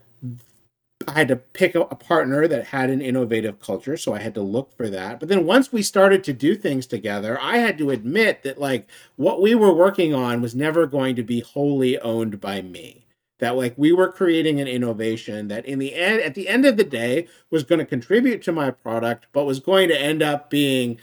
I 1.08 1.14
had 1.14 1.28
to 1.30 1.38
pick 1.38 1.76
a, 1.76 1.86
partner 1.86 2.48
that 2.48 2.66
had 2.66 2.90
an 2.90 3.02
innovative 3.02 3.60
culture, 3.60 3.98
so 3.98 4.14
I 4.14 4.20
had 4.20 4.34
to 4.36 4.42
look 4.42 4.76
for 4.76 4.90
that. 4.90 5.20
But 5.20 5.30
then 5.30 5.46
once 5.46 5.72
we 5.72 5.82
started 5.82 6.24
to 6.26 6.34
do 6.34 6.56
things 6.56 6.86
together, 6.86 7.40
I 7.42 7.58
had 7.58 7.78
to 7.78 7.90
admit 7.90 8.44
that 8.44 8.60
like 8.60 8.88
what 9.16 9.42
we 9.42 9.56
were 9.56 9.74
working 9.74 10.14
on 10.14 10.42
was 10.42 10.56
never 10.56 10.86
going 10.86 11.16
to 11.16 11.24
be 11.24 11.40
wholly 11.40 11.98
owned 12.00 12.40
by 12.42 12.62
me. 12.62 13.06
That 13.40 13.56
like 13.56 13.74
we 13.78 13.94
were 13.94 14.12
creating 14.12 14.60
an 14.60 14.68
innovation 14.68 15.48
that 15.48 15.66
in 15.66 15.80
the 15.80 15.96
end 15.96 16.22
at 16.22 16.36
the 16.36 16.50
end 16.50 16.66
of 16.66 16.76
the 16.76 16.84
day 16.84 17.28
was 17.50 17.64
going 17.64 17.80
to 17.80 17.86
contribute 17.86 18.42
to 18.44 18.52
my 18.52 18.70
product, 18.70 19.28
but 19.32 19.46
was 19.46 19.62
going 19.62 19.88
to 19.90 20.00
end 20.00 20.22
up 20.22 20.50
being 20.50 21.00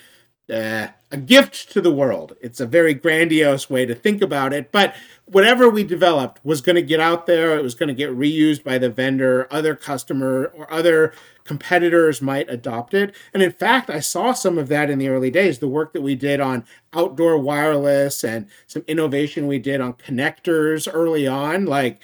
uh, 0.53 0.89
a 1.11 1.17
gift 1.17 1.71
to 1.73 1.81
the 1.81 1.93
world. 1.93 2.37
It's 2.41 2.61
a 2.61 2.67
very 2.67 2.95
grandiose 2.95 3.71
way 3.71 3.87
to 3.87 3.95
think 3.95 4.23
about 4.23 4.53
it, 4.53 4.71
but 4.73 4.95
whatever 5.25 5.69
we 5.69 5.85
developed 5.85 6.45
was 6.45 6.61
going 6.61 6.77
to 6.77 6.83
get 6.83 7.01
out 7.01 7.27
there. 7.27 7.57
It 7.57 7.63
was 7.63 7.75
going 7.75 7.89
to 7.89 7.95
get 7.95 8.17
reused 8.17 8.63
by 8.63 8.79
the 8.79 8.91
vendor, 8.91 9.47
other 9.51 9.75
customer, 9.75 10.53
or 10.55 10.73
other 10.73 11.13
competitors 11.45 12.21
might 12.23 12.51
adopt 12.51 12.95
it. 12.95 13.15
And 13.33 13.43
in 13.43 13.53
fact, 13.53 13.89
I 13.89 14.01
saw 14.01 14.33
some 14.33 14.59
of 14.59 14.69
that 14.69 14.91
in 14.91 14.99
the 14.99 15.09
early 15.09 15.31
days. 15.31 15.59
The 15.59 15.69
work 15.69 15.93
that 15.93 16.03
we 16.03 16.15
did 16.15 16.41
on 16.41 16.65
outdoor 16.93 17.39
wireless 17.39 18.25
and 18.25 18.49
some 18.67 18.85
innovation 18.87 19.47
we 19.47 19.59
did 19.59 19.81
on 19.81 19.95
connectors 19.95 20.89
early 20.93 21.27
on, 21.27 21.67
like. 21.67 22.01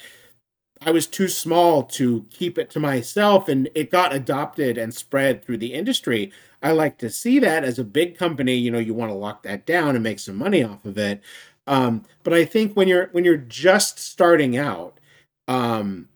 I 0.85 0.91
was 0.91 1.07
too 1.07 1.29
small 1.29 1.85
to 1.85 2.27
keep 2.31 2.59
it 2.59 2.69
to 2.71 2.81
myself, 2.81 3.49
and 3.49 3.69
it 3.73 3.89
got 3.89 4.13
adopted 4.13 4.77
and 4.77 4.93
spread 4.93 5.45
through 5.45 5.59
the 5.59 5.75
industry. 5.75 6.33
I 6.63 6.73
like 6.73 6.99
to 6.99 7.11
see 7.11 7.39
that 7.41 7.65
as 7.65 7.79
a 7.79 7.85
big 7.85 8.17
company. 8.17 8.55
You 8.55 8.71
know, 8.71 8.79
you 8.79 8.95
want 8.95 9.11
to 9.11 9.17
lock 9.17 9.43
that 9.43 9.67
down 9.67 9.95
and 9.95 10.03
make 10.03 10.19
some 10.19 10.37
money 10.37 10.63
off 10.63 10.85
of 10.85 10.97
it. 10.99 11.21
Um, 11.67 12.05
but 12.23 12.33
I 12.33 12.45
think 12.45 12.75
when 12.75 12.89
you're 12.89 13.09
when 13.13 13.25
you're 13.25 13.37
just 13.37 13.99
starting 13.99 14.57
out, 14.57 14.99
um, 15.49 16.09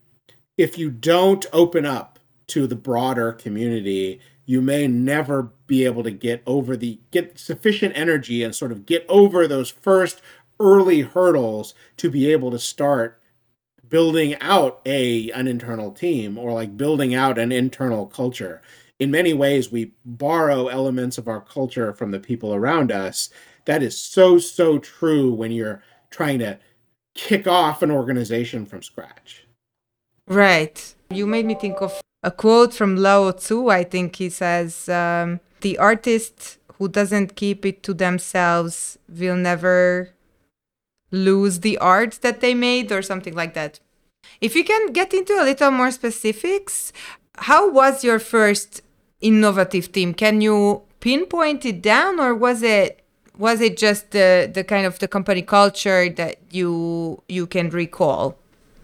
if 0.57 0.79
you 0.79 0.91
don't 0.91 1.47
open 1.53 1.87
up 1.87 2.19
to 2.49 2.67
the 2.67 2.77
broader 2.77 3.33
community, 3.33 4.21
you 4.45 4.63
may 4.63 4.87
never 4.87 5.51
be 5.67 5.85
able 5.85 6.03
to 6.05 6.11
get 6.11 6.43
over 6.47 6.77
the 6.77 6.99
get 7.11 7.39
sufficient 7.39 7.97
energy 7.97 8.43
and 8.43 8.55
sort 8.55 8.73
of 8.73 8.87
get 8.87 9.05
over 9.09 9.47
those 9.47 9.71
first 9.71 10.21
early 10.59 11.01
hurdles 11.03 11.75
to 11.97 12.11
be 12.11 12.31
able 12.33 12.51
to 12.51 12.59
start 12.59 13.21
building 13.89 14.35
out 14.41 14.81
a 14.87 15.31
an 15.33 15.47
internal 15.47 15.93
team 15.93 16.39
or 16.39 16.53
like 16.53 16.77
building 16.77 17.15
out 17.15 17.39
an 17.39 17.53
internal 17.53 18.07
culture 18.07 18.63
in 18.99 19.11
many 19.11 19.35
ways 19.35 19.71
we 19.71 19.93
borrow 20.05 20.69
elements 20.69 21.19
of 21.19 21.29
our 21.29 21.41
culture 21.41 21.93
from 21.93 22.11
the 22.11 22.21
people 22.21 22.55
around 22.55 22.91
us. 22.91 23.31
That 23.67 23.83
is 23.83 24.01
so 24.01 24.39
so 24.39 24.79
true 24.79 25.33
when 25.33 25.51
you're 25.51 25.83
trying 26.11 26.39
to 26.39 26.59
kick 27.15 27.47
off 27.47 27.83
an 27.83 27.91
organization 27.91 28.67
from 28.67 28.83
scratch. 28.83 29.47
Right. 30.29 30.95
You 31.11 31.27
made 31.27 31.47
me 31.47 31.55
think 31.55 31.81
of 31.81 32.01
a 32.23 32.31
quote 32.31 32.73
from 32.75 32.97
lao 32.97 33.31
tzu 33.31 33.69
i 33.69 33.85
think 33.85 34.17
he 34.17 34.29
says 34.29 34.89
um, 34.89 35.39
the 35.61 35.79
artist 35.79 36.59
who 36.75 36.89
doesn't 36.89 37.37
keep 37.37 37.65
it 37.65 37.83
to 37.83 37.95
themselves 37.95 38.99
will 39.09 39.37
never 39.37 40.11
lose 41.13 41.61
the 41.61 41.79
art 41.79 42.19
that 42.23 42.41
they 42.41 42.53
made 42.53 42.91
or 42.91 43.01
something 43.01 43.35
like 43.35 43.55
that. 43.55 43.79
If 44.41 44.57
you 44.57 44.65
can 44.65 44.93
get 44.93 45.15
into 45.15 45.35
a 45.35 45.45
little 45.45 45.71
more 45.71 45.91
specifics 45.91 46.93
how 47.39 47.71
was 47.71 48.05
your 48.05 48.19
first 48.19 48.83
innovative 49.21 49.93
team. 49.93 50.15
Can 50.15 50.41
you 50.41 50.83
pinpoint 51.01 51.65
it 51.65 51.83
down, 51.83 52.21
or 52.21 52.35
was 52.35 52.63
it 52.63 53.03
was 53.39 53.61
it 53.61 53.77
just 53.77 54.11
the 54.11 54.51
the 54.53 54.65
kind 54.65 54.87
of 54.87 54.99
the 54.99 55.09
company 55.09 55.43
culture 55.43 56.09
that 56.11 56.39
you 56.51 57.23
you 57.29 57.47
can 57.47 57.71
recall? 57.71 58.37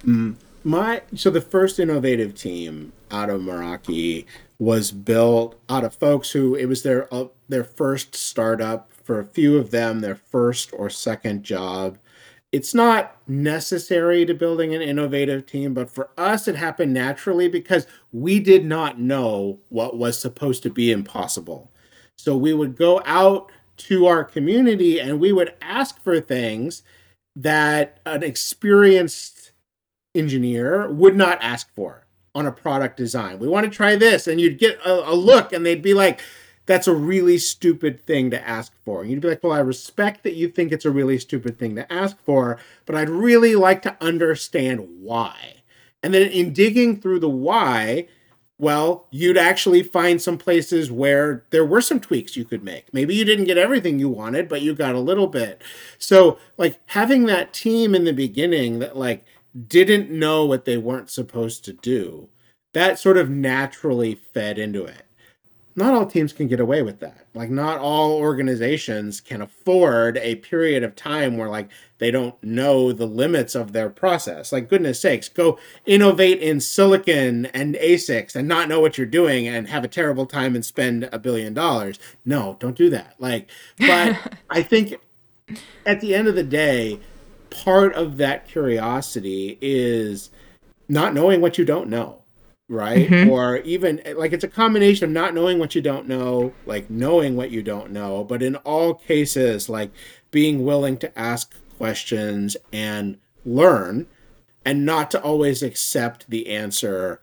Mm. 0.04 0.36
My 0.64 1.02
so 1.14 1.30
the 1.30 1.40
first 1.40 1.78
innovative 1.78 2.34
team 2.34 2.92
out 3.10 3.30
of 3.30 3.40
Meraki 3.40 4.24
was 4.58 4.92
built 4.92 5.58
out 5.68 5.84
of 5.84 5.94
folks 5.94 6.30
who 6.30 6.54
it 6.54 6.66
was 6.66 6.82
their 6.82 7.12
uh, 7.12 7.26
their 7.48 7.64
first 7.64 8.14
startup 8.14 8.92
for 8.92 9.18
a 9.18 9.24
few 9.24 9.58
of 9.58 9.72
them 9.72 10.00
their 10.00 10.14
first 10.14 10.72
or 10.72 10.88
second 10.88 11.42
job 11.42 11.98
it's 12.52 12.74
not 12.74 13.16
necessary 13.26 14.26
to 14.26 14.34
building 14.34 14.74
an 14.74 14.82
innovative 14.82 15.46
team, 15.46 15.72
but 15.72 15.90
for 15.90 16.10
us, 16.18 16.46
it 16.46 16.54
happened 16.54 16.92
naturally 16.92 17.48
because 17.48 17.86
we 18.12 18.38
did 18.38 18.66
not 18.66 19.00
know 19.00 19.58
what 19.70 19.96
was 19.96 20.18
supposed 20.18 20.62
to 20.62 20.70
be 20.70 20.92
impossible. 20.92 21.70
So 22.18 22.36
we 22.36 22.52
would 22.52 22.76
go 22.76 23.00
out 23.06 23.50
to 23.78 24.06
our 24.06 24.22
community 24.22 25.00
and 25.00 25.18
we 25.18 25.32
would 25.32 25.54
ask 25.62 26.00
for 26.02 26.20
things 26.20 26.82
that 27.34 28.00
an 28.04 28.22
experienced 28.22 29.52
engineer 30.14 30.90
would 30.90 31.16
not 31.16 31.38
ask 31.42 31.74
for 31.74 32.06
on 32.34 32.46
a 32.46 32.52
product 32.52 32.98
design. 32.98 33.38
We 33.38 33.48
want 33.48 33.64
to 33.64 33.70
try 33.70 33.96
this, 33.96 34.26
and 34.26 34.40
you'd 34.40 34.58
get 34.58 34.78
a, 34.84 35.10
a 35.10 35.14
look, 35.14 35.52
and 35.52 35.64
they'd 35.64 35.82
be 35.82 35.94
like, 35.94 36.20
that's 36.66 36.87
a 36.87 36.94
really 36.94 37.38
stupid 37.38 38.05
thing 38.07 38.31
to 38.31 38.48
ask 38.48 38.72
for. 38.85 39.03
And 39.03 39.11
you'd 39.11 39.20
be 39.20 39.29
like, 39.29 39.42
well, 39.42 39.53
I 39.53 39.61
respect 39.61 40.22
that 40.22 40.35
you 40.35 40.48
think 40.48 40.72
it's 40.72 40.85
a 40.85 40.90
really 40.90 41.18
stupid 41.18 41.59
thing 41.59 41.75
to 41.77 41.92
ask 41.92 42.18
for, 42.22 42.59
but 42.87 42.94
I'd 42.94 43.11
really 43.11 43.55
like 43.55 43.83
to 43.83 43.96
understand 44.01 44.87
why. 45.01 45.57
And 46.03 46.14
then 46.14 46.31
in 46.31 46.53
digging 46.53 47.01
through 47.01 47.20
the 47.20 47.29
why, 47.29 48.09
well, 48.59 49.09
you'd 49.11 49.38
actually 49.38 49.83
find 49.83 50.22
some 50.22 50.38
places 50.38 50.90
where 50.90 51.44
there 51.51 51.64
were 51.64 51.81
some 51.81 51.98
tweaks 51.98 52.37
you 52.37 52.44
could 52.44 52.62
make. 52.62 52.92
Maybe 52.94 53.14
you 53.14 53.25
didn't 53.25 53.46
get 53.46 53.59
everything 53.59 53.98
you 53.98 54.09
wanted, 54.09 54.48
but 54.48 54.62
you 54.62 54.75
got 54.75 54.94
a 54.94 55.01
little 55.01 55.27
bit. 55.27 55.62
So, 55.98 56.38
like 56.59 56.81
having 56.87 57.27
that 57.27 57.53
team 57.53 57.94
in 57.94 58.05
the 58.05 58.12
beginning 58.12 58.79
that 58.79 58.96
like 58.96 59.25
didn't 59.66 60.11
know 60.11 60.44
what 60.44 60.64
they 60.64 60.77
weren't 60.77 61.11
supposed 61.11 61.64
to 61.64 61.72
do, 61.72 62.29
that 62.72 63.01
sort 63.01 63.16
of 63.16 63.29
naturally 63.31 64.14
fed 64.14 64.59
into 64.59 64.85
it 64.85 65.07
not 65.75 65.94
all 65.94 66.06
teams 66.06 66.33
can 66.33 66.48
get 66.48 66.60
away 66.60 66.83
with 66.83 67.00
that. 67.00 67.27
Like 67.35 67.50
not 67.50 67.79
all 67.79 68.12
organizations 68.12 69.20
can 69.20 69.40
afford 69.40 70.18
a 70.18 70.37
period 70.37 70.83
of 70.83 70.94
time 70.94 71.37
where 71.37 71.48
like 71.48 71.70
they 71.98 72.10
don't 72.10 72.42
know 72.42 72.92
the 72.92 73.06
limits 73.06 73.54
of 73.54 73.73
their 73.73 73.88
process. 73.88 74.52
Like 74.52 74.68
goodness 74.68 75.00
sakes, 75.00 75.29
go 75.29 75.58
innovate 75.87 76.40
in 76.40 76.60
silicon 76.60 77.46
and 77.46 77.75
ASICs 77.77 78.35
and 78.35 78.46
not 78.46 78.68
know 78.68 78.81
what 78.81 78.98
you're 78.98 79.06
doing 79.06 79.48
and 79.48 79.68
have 79.68 79.85
a 79.85 79.88
terrible 79.88 80.27
time 80.27 80.54
and 80.54 80.64
spend 80.64 81.08
a 81.12 81.18
billion 81.18 81.54
dollars. 81.54 81.98
No, 82.25 82.56
don't 82.60 82.77
do 82.77 82.90
that. 82.90 83.14
Like 83.18 83.48
but 83.79 84.18
I 84.50 84.62
think 84.62 84.96
at 85.87 86.00
the 86.00 86.14
end 86.14 86.29
of 86.29 86.35
the 86.35 86.42
day, 86.42 87.00
part 87.50 87.94
of 87.94 88.16
that 88.18 88.46
curiosity 88.46 89.58
is 89.60 90.31
not 90.88 91.14
knowing 91.14 91.40
what 91.40 91.56
you 91.56 91.64
don't 91.64 91.88
know 91.88 92.21
right? 92.69 93.08
Mm-hmm. 93.08 93.31
Or 93.31 93.58
even 93.58 94.02
like 94.17 94.33
it's 94.33 94.44
a 94.44 94.48
combination 94.48 95.04
of 95.04 95.10
not 95.10 95.35
knowing 95.35 95.58
what 95.58 95.75
you 95.75 95.83
don't 95.83 96.08
know, 96.08 96.52
like 96.67 96.90
knowing 96.90 97.37
what 97.37 97.50
you 97.50 97.63
don't 97.63 97.90
know, 97.90 98.25
but 98.25 98.42
in 98.42 98.56
all 98.56 98.94
cases, 98.94 99.69
like 99.69 99.90
being 100.31 100.65
willing 100.65 100.96
to 100.98 101.19
ask 101.19 101.54
questions 101.77 102.56
and 102.73 103.19
learn 103.44 104.06
and 104.65 104.87
not 104.87 105.10
to 105.10 105.21
always 105.21 105.63
accept 105.63 106.29
the 106.31 106.48
answer 106.48 107.21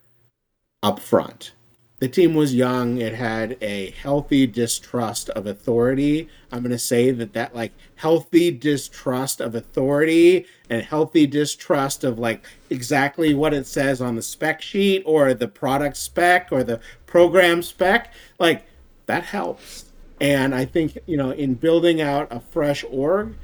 up 0.83 0.99
front 0.99 1.53
the 1.99 2.07
team 2.07 2.33
was 2.33 2.55
young. 2.55 2.97
It 2.97 3.13
had 3.13 3.57
a 3.61 3.91
healthy 3.91 4.47
distrust 4.47 5.29
of 5.31 5.45
authority. 5.45 6.29
I'm 6.51 6.61
going 6.61 6.71
to 6.71 6.79
say 6.79 7.11
that 7.11 7.33
that 7.33 7.53
like 7.53 7.73
healthy 7.95 8.51
distrust 8.51 9.41
of 9.41 9.53
authority 9.53 10.45
and 10.69 10.81
healthy 10.81 11.27
distrust 11.27 12.05
of 12.05 12.17
like 12.17 12.45
exactly 12.69 13.33
what 13.33 13.53
it 13.53 13.67
says 13.67 14.01
on 14.01 14.15
the 14.15 14.21
spec 14.21 14.61
sheet 14.61 15.03
or 15.05 15.33
the 15.33 15.47
product 15.47 15.97
spec 15.97 16.47
or 16.51 16.63
the 16.63 16.79
program 17.05 17.61
spec 17.61 18.13
like 18.39 18.65
that 19.05 19.25
helps. 19.25 19.85
And 20.21 20.53
i 20.53 20.65
think 20.65 20.97
you 21.05 21.15
know 21.15 21.31
in 21.31 21.53
building 21.53 22.01
out 22.01 22.27
a 22.29 22.39
fresh 22.39 22.83
org 22.89 23.35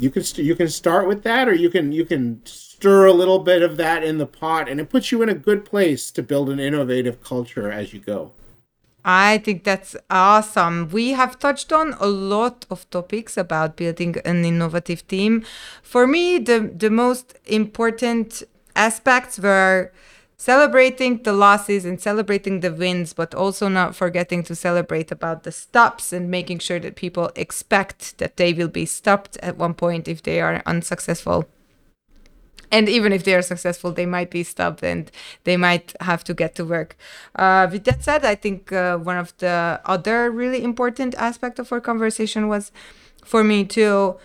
you 0.00 0.10
can 0.10 0.22
st- 0.22 0.46
you 0.46 0.54
can 0.54 0.68
start 0.68 1.06
with 1.08 1.22
that 1.24 1.48
or 1.48 1.54
you 1.54 1.70
can 1.70 1.92
you 1.92 2.04
can 2.04 2.40
stir 2.44 3.06
a 3.06 3.12
little 3.12 3.38
bit 3.40 3.62
of 3.62 3.76
that 3.76 4.04
in 4.04 4.18
the 4.18 4.26
pot 4.26 4.68
and 4.68 4.80
it 4.80 4.88
puts 4.88 5.10
you 5.10 5.22
in 5.22 5.28
a 5.28 5.34
good 5.34 5.64
place 5.64 6.10
to 6.12 6.22
build 6.22 6.48
an 6.48 6.60
innovative 6.60 7.22
culture 7.22 7.70
as 7.70 7.92
you 7.92 8.00
go. 8.00 8.32
I 9.04 9.38
think 9.38 9.64
that's 9.64 9.96
awesome. 10.10 10.88
We 10.90 11.12
have 11.12 11.38
touched 11.38 11.72
on 11.72 11.94
a 11.98 12.06
lot 12.06 12.66
of 12.70 12.88
topics 12.90 13.36
about 13.36 13.76
building 13.76 14.16
an 14.24 14.44
innovative 14.44 15.06
team. 15.08 15.44
For 15.82 16.06
me, 16.06 16.38
the, 16.38 16.70
the 16.76 16.90
most 16.90 17.38
important 17.46 18.42
aspects 18.76 19.38
were 19.38 19.92
celebrating 20.38 21.20
the 21.24 21.32
losses 21.32 21.84
and 21.84 22.00
celebrating 22.00 22.60
the 22.60 22.72
wins, 22.72 23.12
but 23.12 23.34
also 23.34 23.68
not 23.68 23.96
forgetting 23.96 24.44
to 24.44 24.54
celebrate 24.54 25.10
about 25.10 25.42
the 25.42 25.50
stops 25.50 26.12
and 26.12 26.30
making 26.30 26.60
sure 26.60 26.78
that 26.78 26.94
people 26.94 27.30
expect 27.34 28.18
that 28.18 28.36
they 28.36 28.52
will 28.52 28.68
be 28.68 28.86
stopped 28.86 29.36
at 29.38 29.58
one 29.58 29.74
point 29.74 30.06
if 30.06 30.22
they 30.22 30.40
are 30.40 30.62
unsuccessful. 30.64 31.46
And 32.70 32.88
even 32.88 33.12
if 33.12 33.24
they 33.24 33.34
are 33.34 33.42
successful 33.42 33.92
they 33.92 34.06
might 34.06 34.30
be 34.30 34.44
stopped 34.44 34.84
and 34.84 35.10
they 35.44 35.56
might 35.56 35.94
have 36.00 36.22
to 36.24 36.34
get 36.34 36.54
to 36.56 36.64
work. 36.64 36.96
Uh, 37.34 37.66
with 37.72 37.84
that 37.84 38.04
said 38.04 38.26
i 38.26 38.34
think 38.34 38.70
uh, 38.72 38.98
one 38.98 39.16
of 39.16 39.34
the 39.38 39.80
other 39.86 40.30
really 40.30 40.62
important 40.62 41.14
aspect 41.14 41.58
of 41.58 41.72
our 41.72 41.80
conversation 41.80 42.46
was 42.46 42.70
for 43.24 43.42
me 43.42 43.64
to 43.64 44.18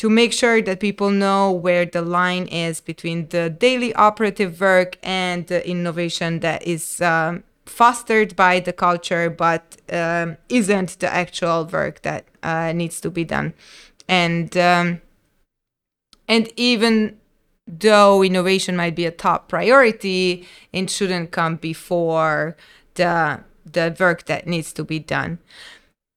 to 0.00 0.08
make 0.08 0.32
sure 0.32 0.62
that 0.62 0.80
people 0.80 1.10
know 1.10 1.52
where 1.52 1.84
the 1.84 2.02
line 2.02 2.46
is 2.46 2.80
between 2.80 3.28
the 3.28 3.50
daily 3.50 3.94
operative 3.94 4.60
work 4.60 4.96
and 5.02 5.46
the 5.48 5.60
innovation 5.68 6.40
that 6.40 6.66
is 6.66 7.00
um, 7.02 7.44
fostered 7.66 8.34
by 8.34 8.58
the 8.60 8.72
culture 8.72 9.28
but 9.30 9.76
um, 9.92 10.36
isn't 10.48 10.98
the 11.00 11.12
actual 11.12 11.66
work 11.66 12.02
that 12.02 12.24
uh, 12.42 12.72
needs 12.72 13.00
to 13.00 13.10
be 13.10 13.24
done 13.24 13.52
and 14.08 14.56
um, 14.56 15.00
and 16.30 16.48
even 16.56 17.18
though 17.66 18.22
innovation 18.22 18.76
might 18.76 18.94
be 18.94 19.06
a 19.06 19.10
top 19.10 19.48
priority, 19.48 20.46
it 20.72 20.90
shouldn't 20.90 21.30
come 21.30 21.56
before 21.56 22.56
the 22.94 23.40
the 23.64 23.94
work 23.98 24.26
that 24.26 24.46
needs 24.46 24.72
to 24.72 24.84
be 24.84 24.98
done. 24.98 25.38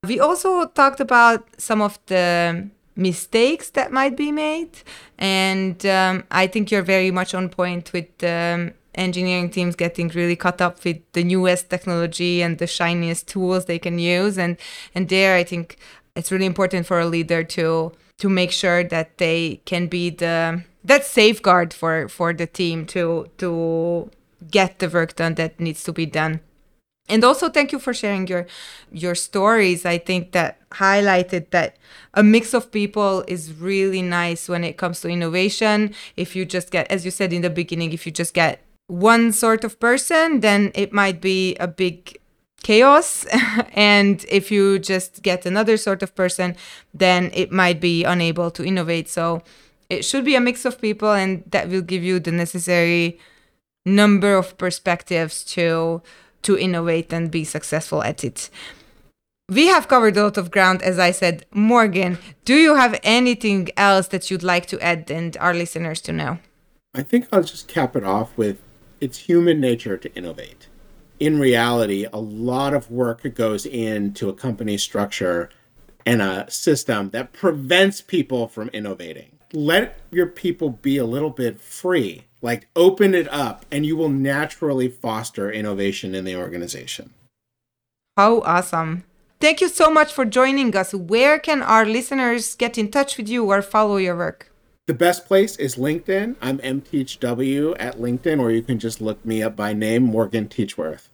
We 0.05 0.19
also 0.19 0.67
talked 0.67 0.99
about 0.99 1.47
some 1.57 1.81
of 1.81 1.99
the 2.07 2.69
mistakes 2.95 3.69
that 3.71 3.91
might 3.91 4.15
be 4.15 4.31
made, 4.31 4.77
and 5.17 5.85
um, 5.85 6.23
I 6.31 6.47
think 6.47 6.71
you're 6.71 6.83
very 6.83 7.11
much 7.11 7.33
on 7.33 7.49
point 7.49 7.93
with 7.93 8.17
the 8.19 8.73
engineering 8.95 9.49
teams 9.49 9.75
getting 9.75 10.07
really 10.09 10.35
caught 10.35 10.61
up 10.61 10.83
with 10.85 10.97
the 11.13 11.23
newest 11.23 11.69
technology 11.69 12.41
and 12.43 12.59
the 12.59 12.67
shiniest 12.67 13.27
tools 13.27 13.65
they 13.65 13.79
can 13.79 13.99
use, 13.99 14.37
and 14.37 14.57
and 14.93 15.09
there 15.09 15.35
I 15.35 15.43
think 15.43 15.77
it's 16.15 16.31
really 16.31 16.45
important 16.45 16.85
for 16.85 16.99
a 16.99 17.07
leader 17.07 17.43
to 17.43 17.91
to 18.19 18.29
make 18.29 18.51
sure 18.51 18.83
that 18.83 19.17
they 19.17 19.61
can 19.65 19.87
be 19.87 20.09
the 20.09 20.63
that 20.83 21.05
safeguard 21.05 21.73
for 21.73 22.07
for 22.07 22.33
the 22.33 22.47
team 22.47 22.85
to 22.87 23.29
to 23.37 24.11
get 24.51 24.79
the 24.79 24.89
work 24.89 25.15
done 25.15 25.35
that 25.35 25.59
needs 25.59 25.83
to 25.83 25.93
be 25.93 26.05
done 26.05 26.41
and 27.09 27.23
also 27.23 27.49
thank 27.49 27.71
you 27.71 27.79
for 27.79 27.93
sharing 27.93 28.27
your 28.27 28.45
your 28.91 29.15
stories. 29.15 29.85
I 29.85 29.97
think 29.97 30.31
that 30.31 30.57
highlighted 30.71 31.49
that 31.51 31.77
a 32.13 32.23
mix 32.23 32.53
of 32.53 32.71
people 32.71 33.23
is 33.27 33.53
really 33.53 34.01
nice 34.01 34.47
when 34.47 34.63
it 34.63 34.77
comes 34.77 35.01
to 35.01 35.09
innovation. 35.09 35.93
If 36.15 36.35
you 36.35 36.45
just 36.45 36.71
get 36.71 36.89
as 36.89 37.03
you 37.03 37.11
said 37.11 37.33
in 37.33 37.41
the 37.41 37.49
beginning 37.49 37.91
if 37.91 38.05
you 38.05 38.11
just 38.11 38.33
get 38.33 38.63
one 38.87 39.31
sort 39.31 39.63
of 39.63 39.79
person 39.79 40.39
then 40.39 40.71
it 40.75 40.93
might 40.93 41.19
be 41.19 41.55
a 41.57 41.67
big 41.67 42.17
chaos. 42.63 43.25
And 43.73 44.25
if 44.29 44.51
you 44.51 44.79
just 44.79 45.21
get 45.23 45.45
another 45.45 45.75
sort 45.75 46.03
of 46.03 46.15
person 46.15 46.55
then 46.93 47.31
it 47.33 47.51
might 47.51 47.81
be 47.81 48.05
unable 48.05 48.49
to 48.51 48.63
innovate. 48.63 49.09
So 49.09 49.43
it 49.89 50.05
should 50.05 50.23
be 50.23 50.35
a 50.35 50.41
mix 50.41 50.63
of 50.63 50.79
people 50.79 51.11
and 51.11 51.43
that 51.51 51.67
will 51.67 51.81
give 51.81 52.03
you 52.03 52.21
the 52.21 52.31
necessary 52.31 53.19
number 53.85 54.37
of 54.37 54.57
perspectives 54.57 55.43
to 55.43 56.01
to 56.43 56.57
innovate 56.57 57.11
and 57.11 57.31
be 57.31 57.43
successful 57.43 58.03
at 58.03 58.23
it. 58.23 58.49
We 59.49 59.67
have 59.67 59.87
covered 59.87 60.15
a 60.15 60.23
lot 60.23 60.37
of 60.37 60.51
ground 60.51 60.81
as 60.81 60.97
i 60.97 61.11
said. 61.11 61.45
Morgan 61.51 62.17
do 62.45 62.55
you 62.55 62.75
have 62.75 62.99
anything 63.03 63.69
else 63.75 64.07
that 64.07 64.31
you'd 64.31 64.43
like 64.43 64.65
to 64.67 64.79
add 64.79 65.11
and 65.11 65.35
our 65.37 65.53
listeners 65.53 66.01
to 66.01 66.13
know? 66.13 66.39
I 66.93 67.03
think 67.03 67.27
i'll 67.31 67.43
just 67.43 67.67
cap 67.67 67.95
it 67.95 68.03
off 68.03 68.37
with 68.37 68.61
it's 69.01 69.17
human 69.17 69.59
nature 69.59 69.97
to 69.97 70.13
innovate. 70.15 70.67
In 71.19 71.39
reality 71.39 72.05
a 72.13 72.19
lot 72.19 72.73
of 72.73 72.89
work 72.89 73.21
goes 73.35 73.65
into 73.65 74.29
a 74.29 74.33
company 74.33 74.77
structure 74.77 75.49
and 76.05 76.21
a 76.21 76.49
system 76.49 77.09
that 77.11 77.33
prevents 77.33 78.01
people 78.01 78.47
from 78.47 78.69
innovating. 78.69 79.37
Let 79.53 79.99
your 80.11 80.27
people 80.27 80.69
be 80.69 80.97
a 80.97 81.05
little 81.05 81.29
bit 81.29 81.59
free. 81.59 82.23
Like 82.43 82.67
open 82.75 83.15
it 83.15 83.27
up 83.33 83.65
and 83.71 83.85
you 83.85 83.97
will 83.97 84.09
naturally 84.09 84.89
foster 84.89 85.49
innovation 85.49 86.13
in 86.13 86.25
the 86.25 86.35
organization. 86.35 87.11
How 88.17 88.41
awesome. 88.41 89.05
Thank 89.39 89.61
you 89.61 89.69
so 89.69 89.89
much 89.89 90.13
for 90.13 90.25
joining 90.25 90.75
us. 90.75 90.93
Where 90.93 91.39
can 91.39 91.63
our 91.63 91.85
listeners 91.85 92.55
get 92.55 92.77
in 92.77 92.91
touch 92.91 93.17
with 93.17 93.27
you 93.27 93.45
or 93.45 93.61
follow 93.61 93.97
your 93.97 94.15
work? 94.15 94.51
The 94.85 94.93
best 94.93 95.25
place 95.25 95.55
is 95.55 95.75
LinkedIn. 95.75 96.35
I'm 96.41 96.59
MTeachW 96.59 97.77
at 97.79 97.97
LinkedIn, 97.97 98.39
or 98.39 98.51
you 98.51 98.61
can 98.61 98.79
just 98.79 98.99
look 98.99 99.23
me 99.25 99.41
up 99.41 99.55
by 99.55 99.71
name, 99.71 100.03
Morgan 100.03 100.49
Teachworth. 100.49 101.07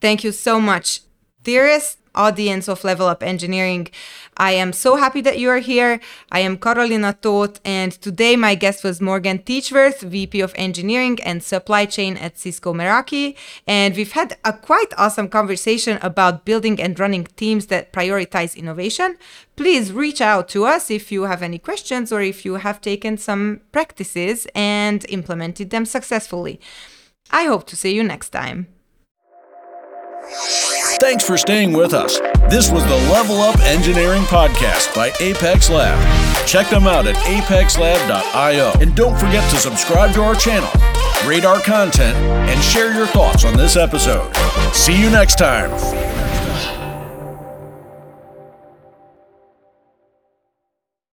Thank 0.00 0.24
you 0.24 0.32
so 0.32 0.60
much. 0.60 1.02
Dearest 1.44 1.98
audience 2.14 2.68
of 2.68 2.84
Level 2.84 3.06
Up 3.06 3.22
Engineering. 3.22 3.88
I 4.36 4.52
am 4.52 4.72
so 4.72 4.96
happy 4.96 5.20
that 5.20 5.38
you 5.38 5.48
are 5.50 5.58
here. 5.58 6.00
I 6.30 6.40
am 6.40 6.58
Carolina 6.58 7.16
Toth, 7.20 7.60
and 7.64 7.92
today 7.92 8.36
my 8.36 8.54
guest 8.54 8.82
was 8.82 9.00
Morgan 9.00 9.38
Teachworth, 9.38 10.00
VP 10.00 10.40
of 10.40 10.52
Engineering 10.56 11.18
and 11.22 11.42
Supply 11.42 11.86
Chain 11.86 12.16
at 12.16 12.38
Cisco 12.38 12.72
Meraki. 12.72 13.36
And 13.66 13.94
we've 13.96 14.12
had 14.12 14.36
a 14.44 14.52
quite 14.52 14.92
awesome 14.98 15.28
conversation 15.28 15.98
about 16.02 16.44
building 16.44 16.80
and 16.80 16.98
running 16.98 17.24
teams 17.36 17.66
that 17.66 17.92
prioritize 17.92 18.56
innovation. 18.56 19.16
Please 19.56 19.92
reach 19.92 20.20
out 20.20 20.48
to 20.48 20.64
us 20.64 20.90
if 20.90 21.12
you 21.12 21.22
have 21.22 21.42
any 21.42 21.58
questions 21.58 22.10
or 22.10 22.20
if 22.20 22.44
you 22.44 22.54
have 22.54 22.80
taken 22.80 23.16
some 23.16 23.60
practices 23.70 24.46
and 24.54 25.06
implemented 25.08 25.70
them 25.70 25.84
successfully. 25.84 26.60
I 27.30 27.44
hope 27.44 27.66
to 27.68 27.76
see 27.76 27.94
you 27.94 28.02
next 28.02 28.30
time. 28.30 28.73
Thanks 31.00 31.24
for 31.24 31.36
staying 31.36 31.72
with 31.72 31.92
us. 31.92 32.18
This 32.48 32.70
was 32.70 32.84
the 32.84 32.96
Level 33.12 33.36
Up 33.42 33.58
Engineering 33.60 34.22
Podcast 34.22 34.94
by 34.94 35.12
Apex 35.20 35.68
Lab. 35.68 36.46
Check 36.46 36.68
them 36.68 36.86
out 36.86 37.06
at 37.06 37.16
apexlab.io. 37.16 38.72
And 38.80 38.94
don't 38.94 39.16
forget 39.18 39.48
to 39.50 39.56
subscribe 39.56 40.14
to 40.14 40.22
our 40.22 40.34
channel, 40.34 40.70
rate 41.28 41.44
our 41.44 41.60
content, 41.60 42.16
and 42.16 42.62
share 42.62 42.94
your 42.94 43.06
thoughts 43.06 43.44
on 43.44 43.56
this 43.56 43.76
episode. 43.76 44.34
See 44.74 44.98
you 44.98 45.10
next 45.10 45.36
time. 45.36 45.70